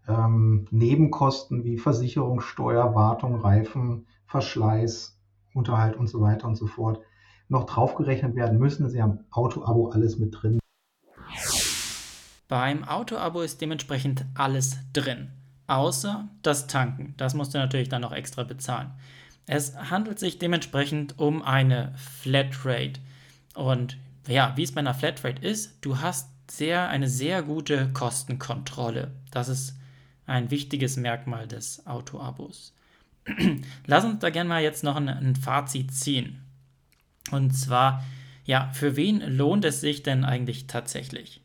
ähm, 0.05 0.67
Nebenkosten 0.69 1.63
wie 1.63 1.77
Versicherungssteuer, 1.77 2.93
Wartung, 2.93 3.35
Reifen, 3.35 4.05
Verschleiß, 4.25 5.17
Unterhalt 5.53 5.95
und 5.95 6.07
so 6.07 6.19
weiter 6.19 6.45
und 6.45 6.57
so 6.57 6.67
fort 6.67 6.99
noch 7.49 7.65
draufgerechnet 7.65 8.35
werden 8.35 8.59
müssen. 8.59 8.89
Sie 8.89 9.01
haben 9.01 9.19
Auto-Abo 9.31 9.89
alles 9.89 10.17
mit 10.17 10.35
drin. 10.41 10.59
Beim 12.47 12.83
Auto-Abo 12.83 13.41
ist 13.41 13.61
dementsprechend 13.61 14.25
alles 14.33 14.77
drin, 14.93 15.29
außer 15.67 16.29
das 16.43 16.67
Tanken. 16.67 17.13
Das 17.17 17.33
musst 17.33 17.53
du 17.53 17.57
natürlich 17.57 17.89
dann 17.89 18.01
noch 18.01 18.13
extra 18.13 18.43
bezahlen. 18.43 18.91
Es 19.45 19.75
handelt 19.75 20.19
sich 20.19 20.39
dementsprechend 20.39 21.19
um 21.19 21.41
eine 21.41 21.93
Flatrate. 21.95 22.99
Und 23.55 23.97
ja, 24.27 24.53
wie 24.55 24.63
es 24.63 24.73
bei 24.73 24.79
einer 24.79 24.93
Flatrate 24.93 25.45
ist, 25.45 25.77
du 25.81 25.99
hast 25.99 26.29
sehr, 26.49 26.89
eine 26.89 27.09
sehr 27.09 27.43
gute 27.43 27.91
Kostenkontrolle. 27.93 29.11
Das 29.31 29.49
ist 29.49 29.75
ein 30.25 30.51
wichtiges 30.51 30.97
Merkmal 30.97 31.47
des 31.47 31.85
Auto-Abos. 31.85 32.73
Lass 33.85 34.05
uns 34.05 34.19
da 34.19 34.29
gerne 34.29 34.49
mal 34.49 34.63
jetzt 34.63 34.83
noch 34.83 34.95
ein, 34.95 35.09
ein 35.09 35.35
Fazit 35.35 35.93
ziehen. 35.93 36.41
Und 37.31 37.51
zwar, 37.51 38.03
ja, 38.45 38.71
für 38.73 38.95
wen 38.95 39.21
lohnt 39.21 39.65
es 39.65 39.81
sich 39.81 40.03
denn 40.03 40.23
eigentlich 40.23 40.67
tatsächlich? 40.67 41.41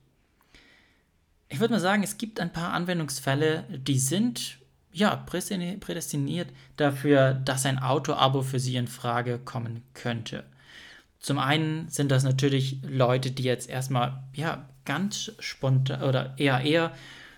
Ich 1.48 1.60
würde 1.60 1.74
mal 1.74 1.80
sagen, 1.80 2.02
es 2.02 2.16
gibt 2.16 2.40
ein 2.40 2.52
paar 2.52 2.72
Anwendungsfälle, 2.72 3.64
die 3.70 3.98
sind 3.98 4.58
ja 4.92 5.16
prädestiniert 5.16 6.48
dafür, 6.76 7.34
dass 7.34 7.66
ein 7.66 7.78
Auto-Abo 7.78 8.42
für 8.42 8.58
sie 8.58 8.76
in 8.76 8.86
Frage 8.86 9.38
kommen 9.38 9.82
könnte. 9.94 10.44
Zum 11.18 11.38
einen 11.38 11.88
sind 11.88 12.10
das 12.10 12.24
natürlich 12.24 12.78
Leute, 12.82 13.30
die 13.30 13.44
jetzt 13.44 13.68
erstmal 13.68 14.22
ja 14.34 14.68
ganz 14.84 15.32
spontan 15.38 16.02
oder 16.02 16.34
eher 16.36 16.60
eher 16.62 16.92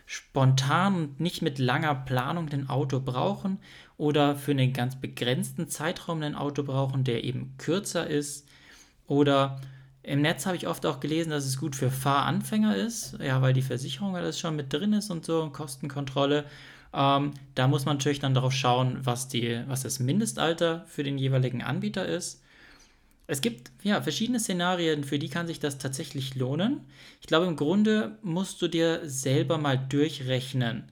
spontan 0.07 0.94
und 0.94 1.20
nicht 1.20 1.42
mit 1.42 1.59
langer 1.59 1.94
Planung 1.94 2.48
ein 2.50 2.68
Auto 2.68 3.00
brauchen 3.00 3.59
oder 3.96 4.37
für 4.37 4.50
einen 4.50 4.72
ganz 4.72 4.96
begrenzten 5.00 5.68
Zeitraum 5.68 6.22
ein 6.22 6.35
Auto 6.35 6.62
brauchen, 6.62 7.04
der 7.04 7.24
eben 7.24 7.54
kürzer 7.59 8.07
ist. 8.07 8.48
Oder 9.07 9.61
im 10.02 10.20
Netz 10.20 10.46
habe 10.46 10.57
ich 10.57 10.68
oft 10.68 10.85
auch 10.87 11.00
gelesen, 11.00 11.30
dass 11.30 11.46
es 11.46 11.59
gut 11.59 11.76
für 11.76 11.90
Fahranfänger 11.90 12.76
ist, 12.76 13.18
ja, 13.20 13.40
weil 13.40 13.54
die 13.54 13.62
Versicherung 13.62 14.16
alles 14.16 14.38
schon 14.38 14.57
mit 14.57 14.72
drin 14.72 14.92
ist 14.92 15.11
und 15.11 15.24
so, 15.24 15.48
Kostenkontrolle. 15.50 16.44
Ähm, 16.92 17.33
da 17.54 17.68
muss 17.68 17.87
man 17.87 17.96
natürlich 17.96 18.20
dann 18.20 18.35
darauf 18.35 18.52
schauen, 18.52 18.98
was, 19.02 19.28
die, 19.28 19.62
was 19.66 19.83
das 19.83 20.00
Mindestalter 20.00 20.85
für 20.88 21.02
den 21.02 21.18
jeweiligen 21.18 21.62
Anbieter 21.62 22.07
ist. 22.07 22.42
Es 23.26 23.40
gibt 23.40 23.70
ja 23.83 24.02
verschiedene 24.02 24.38
Szenarien, 24.38 25.02
für 25.02 25.18
die 25.18 25.30
kann 25.30 25.46
sich 25.46 25.59
das 25.59 25.78
tatsächlich 25.78 26.35
lohnen. 26.35 26.80
Ich 27.22 27.26
glaube, 27.26 27.46
im 27.46 27.57
Grunde 27.57 28.18
musst 28.22 28.61
du 28.61 28.68
dir 28.68 29.00
selber 29.04 29.57
mal 29.57 29.78
durchrechnen, 29.78 30.85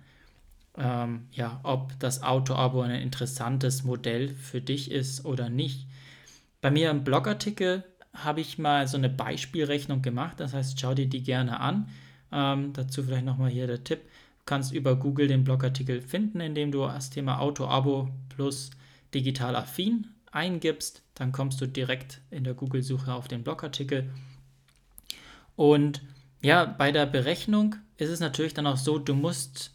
ähm, 0.76 1.26
ja, 1.32 1.60
ob 1.62 1.98
das 1.98 2.22
Auto-Abo 2.22 2.80
ein 2.82 2.90
interessantes 2.92 3.84
Modell 3.84 4.28
für 4.28 4.60
dich 4.60 4.90
ist 4.90 5.24
oder 5.24 5.48
nicht. 5.48 5.86
Bei 6.60 6.70
mir 6.70 6.90
im 6.90 7.04
Blogartikel 7.04 7.84
habe 8.14 8.40
ich 8.40 8.58
mal 8.58 8.86
so 8.88 8.96
eine 8.96 9.08
Beispielrechnung 9.08 10.02
gemacht, 10.02 10.40
das 10.40 10.54
heißt, 10.54 10.78
schau 10.78 10.94
dir 10.94 11.08
die 11.08 11.22
gerne 11.22 11.60
an. 11.60 11.88
Ähm, 12.30 12.72
dazu 12.72 13.02
vielleicht 13.02 13.24
nochmal 13.24 13.50
hier 13.50 13.66
der 13.66 13.84
Tipp. 13.84 14.00
Du 14.00 14.44
kannst 14.46 14.72
über 14.72 14.96
Google 14.96 15.28
den 15.28 15.44
Blogartikel 15.44 16.00
finden, 16.00 16.40
indem 16.40 16.72
du 16.72 16.80
das 16.86 17.10
Thema 17.10 17.40
Auto-Abo 17.40 18.08
plus 18.28 18.70
digital 19.14 19.56
affin 19.56 20.08
eingibst, 20.32 21.02
dann 21.14 21.30
kommst 21.30 21.60
du 21.60 21.66
direkt 21.66 22.20
in 22.30 22.44
der 22.44 22.54
Google-Suche 22.54 23.12
auf 23.12 23.28
den 23.28 23.44
Blogartikel. 23.44 24.10
Und 25.56 26.02
ja, 26.40 26.64
bei 26.64 26.90
der 26.90 27.06
Berechnung 27.06 27.76
ist 27.98 28.08
es 28.08 28.20
natürlich 28.20 28.54
dann 28.54 28.66
auch 28.66 28.78
so, 28.78 28.98
du 28.98 29.14
musst, 29.14 29.71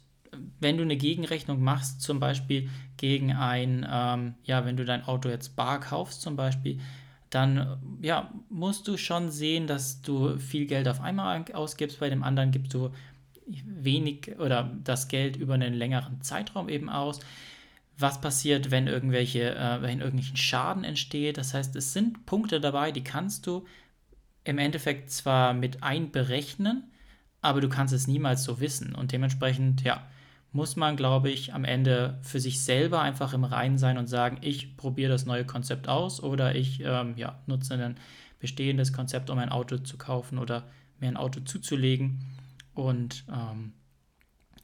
wenn 0.60 0.76
du 0.76 0.82
eine 0.82 0.96
Gegenrechnung 0.96 1.62
machst, 1.62 2.02
zum 2.02 2.20
Beispiel 2.20 2.68
gegen 2.96 3.32
ein, 3.32 3.86
ähm, 3.90 4.34
ja, 4.44 4.64
wenn 4.64 4.76
du 4.76 4.84
dein 4.84 5.04
Auto 5.04 5.28
jetzt 5.28 5.56
bar 5.56 5.80
kaufst 5.80 6.22
zum 6.22 6.36
Beispiel, 6.36 6.80
dann 7.30 7.78
ja, 8.00 8.32
musst 8.48 8.88
du 8.88 8.96
schon 8.96 9.30
sehen, 9.30 9.66
dass 9.66 10.02
du 10.02 10.38
viel 10.38 10.66
Geld 10.66 10.88
auf 10.88 11.00
einmal 11.00 11.44
ausgibst, 11.52 12.00
bei 12.00 12.08
dem 12.10 12.22
anderen 12.22 12.50
gibst 12.50 12.74
du 12.74 12.90
wenig 13.46 14.38
oder 14.38 14.70
das 14.84 15.08
Geld 15.08 15.36
über 15.36 15.54
einen 15.54 15.74
längeren 15.74 16.20
Zeitraum 16.20 16.68
eben 16.68 16.88
aus 16.88 17.20
was 17.98 18.20
passiert, 18.20 18.70
wenn 18.70 18.86
irgendwelche, 18.86 19.54
äh, 19.56 19.82
wenn 19.82 20.00
irgendwelchen 20.00 20.36
Schaden 20.36 20.84
entsteht. 20.84 21.36
Das 21.36 21.52
heißt, 21.52 21.74
es 21.74 21.92
sind 21.92 22.26
Punkte 22.26 22.60
dabei, 22.60 22.92
die 22.92 23.02
kannst 23.02 23.46
du 23.46 23.66
im 24.44 24.58
Endeffekt 24.58 25.10
zwar 25.10 25.52
mit 25.52 25.82
einberechnen, 25.82 26.84
aber 27.42 27.60
du 27.60 27.68
kannst 27.68 27.92
es 27.92 28.06
niemals 28.06 28.44
so 28.44 28.60
wissen. 28.60 28.94
Und 28.94 29.10
dementsprechend, 29.12 29.82
ja, 29.82 30.06
muss 30.52 30.76
man, 30.76 30.96
glaube 30.96 31.30
ich, 31.30 31.52
am 31.54 31.64
Ende 31.64 32.18
für 32.22 32.40
sich 32.40 32.60
selber 32.62 33.02
einfach 33.02 33.32
im 33.32 33.44
Reinen 33.44 33.78
sein 33.78 33.98
und 33.98 34.06
sagen, 34.06 34.38
ich 34.40 34.76
probiere 34.76 35.10
das 35.10 35.26
neue 35.26 35.44
Konzept 35.44 35.88
aus 35.88 36.22
oder 36.22 36.54
ich 36.54 36.80
ähm, 36.80 37.14
ja, 37.16 37.38
nutze 37.46 37.74
ein 37.74 37.98
bestehendes 38.40 38.92
Konzept, 38.92 39.30
um 39.30 39.38
ein 39.38 39.50
Auto 39.50 39.78
zu 39.78 39.98
kaufen 39.98 40.38
oder 40.38 40.64
mir 41.00 41.08
ein 41.08 41.16
Auto 41.16 41.40
zuzulegen. 41.40 42.24
Und 42.74 43.24
ähm, 43.28 43.72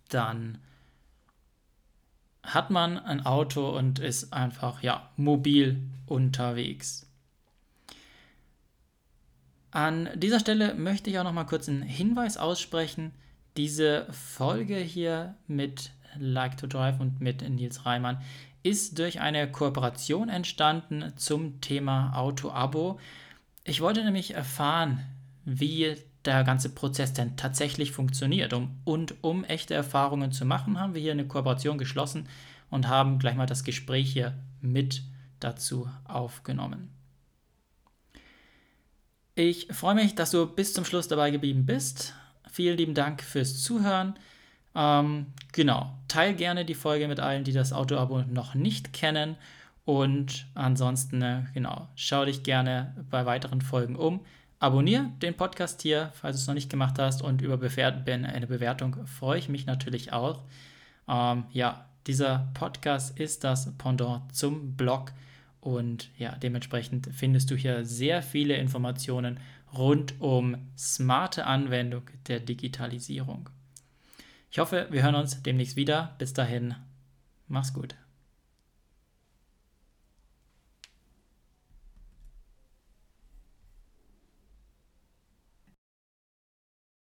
dann 0.09 0.59
hat 2.43 2.71
man 2.71 2.99
ein 2.99 3.25
Auto 3.25 3.77
und 3.77 3.99
ist 3.99 4.33
einfach 4.33 4.83
ja 4.83 5.11
mobil 5.17 5.83
unterwegs. 6.07 7.07
An 9.71 10.09
dieser 10.15 10.39
Stelle 10.39 10.75
möchte 10.75 11.11
ich 11.11 11.19
auch 11.19 11.25
noch 11.25 11.33
mal 11.33 11.45
kurz 11.45 11.69
einen 11.69 11.83
Hinweis 11.83 12.37
aussprechen. 12.37 13.13
Diese 13.57 14.07
Folge 14.11 14.77
hier 14.77 15.37
mit 15.47 15.93
Like 16.19 16.57
to 16.57 16.67
Drive 16.67 16.99
und 16.99 17.21
mit 17.21 17.49
Nils 17.49 17.87
Reimann 17.87 18.21
ist 18.65 18.99
durch 18.99 19.21
eine 19.21 19.51
Kooperation 19.51 20.29
entstanden 20.29 21.13
zum 21.17 21.61
Thema 21.61 22.17
Auto-Abo. 22.17 22.99
Ich 23.63 23.81
wollte 23.81 24.03
nämlich 24.03 24.35
erfahren, 24.35 25.05
wie 25.45 25.97
der 26.25 26.43
ganze 26.43 26.71
Prozess 26.71 27.13
denn 27.13 27.37
tatsächlich 27.37 27.93
funktioniert. 27.93 28.53
Um, 28.53 28.81
und 28.85 29.23
um 29.23 29.45
echte 29.45 29.75
Erfahrungen 29.75 30.33
zu 30.33 30.45
machen, 30.45 30.81
haben 30.81 30.95
wir 30.95 31.01
hier 31.01 31.13
eine 31.13 31.29
Kooperation 31.29 31.79
geschlossen 31.79 32.29
und 32.71 32.89
haben 32.89 33.19
gleich 33.19 33.37
mal 33.37 33.47
das 33.47 33.63
Gespräch 33.63 34.13
hier 34.13 34.35
mit 34.63 35.03
dazu 35.39 35.89
aufgenommen. 36.05 36.91
Ich 39.37 39.69
freue 39.71 39.95
mich, 39.95 40.15
dass 40.15 40.31
du 40.31 40.47
bis 40.47 40.73
zum 40.73 40.85
Schluss 40.85 41.09
dabei 41.09 41.31
geblieben 41.31 41.67
bist. 41.67 42.15
Vielen 42.55 42.77
lieben 42.77 42.95
Dank 42.95 43.21
fürs 43.21 43.65
Zuhören. 43.65 44.15
Ähm, 44.77 45.27
genau, 45.51 45.93
teil 46.07 46.35
gerne 46.35 46.65
die 46.65 46.77
Folge 46.77 47.09
mit 47.09 47.19
allen, 47.19 47.43
die 47.43 47.51
das 47.51 47.73
Auto-Abo 47.73 48.23
noch 48.31 48.55
nicht 48.55 48.93
kennen. 48.93 49.35
Und 49.85 50.47
ansonsten, 50.55 51.21
äh, 51.21 51.43
genau, 51.53 51.89
schau 51.97 52.25
dich 52.25 52.45
gerne 52.45 52.95
bei 53.11 53.27
weiteren 53.27 53.61
Folgen 53.61 53.97
um. 53.97 54.21
Abonnier 54.61 55.11
den 55.21 55.35
Podcast 55.35 55.83
hier, 55.83 56.13
falls 56.15 56.37
du 56.37 56.43
es 56.43 56.47
noch 56.47 56.55
nicht 56.55 56.71
gemacht 56.71 56.97
hast. 57.01 57.23
Und 57.23 57.43
über 57.43 57.61
eine 57.61 58.47
Bewertung 58.47 59.05
freue 59.05 59.41
ich 59.41 59.49
mich 59.49 59.67
natürlich 59.67 60.13
auch. 60.13 60.45
Ähm, 61.09 61.47
ja, 61.51 61.87
dieser 62.07 62.53
Podcast 62.55 63.19
ist 63.19 63.43
das 63.43 63.77
Pendant 63.79 64.33
zum 64.33 64.77
Blog. 64.77 65.11
Und 65.61 66.09
ja, 66.19 66.37
dementsprechend 66.37 67.09
findest 67.13 67.51
du 67.51 67.57
hier 67.57 67.85
sehr 67.85 68.23
viele 68.23 68.55
Informationen 68.59 69.41
rund 69.77 70.21
um 70.21 70.57
smarte 70.77 71.47
Anwendung 71.47 72.03
der 72.29 72.41
Digitalisierung. 72.41 73.51
Ich 74.51 74.59
hoffe, 74.59 74.87
wir 74.91 75.03
hören 75.03 75.17
uns 75.17 75.43
demnächst 75.43 75.77
wieder. 75.77 76.15
Bis 76.19 76.33
dahin, 76.33 76.75
mach's 77.49 77.73
gut. 77.73 77.97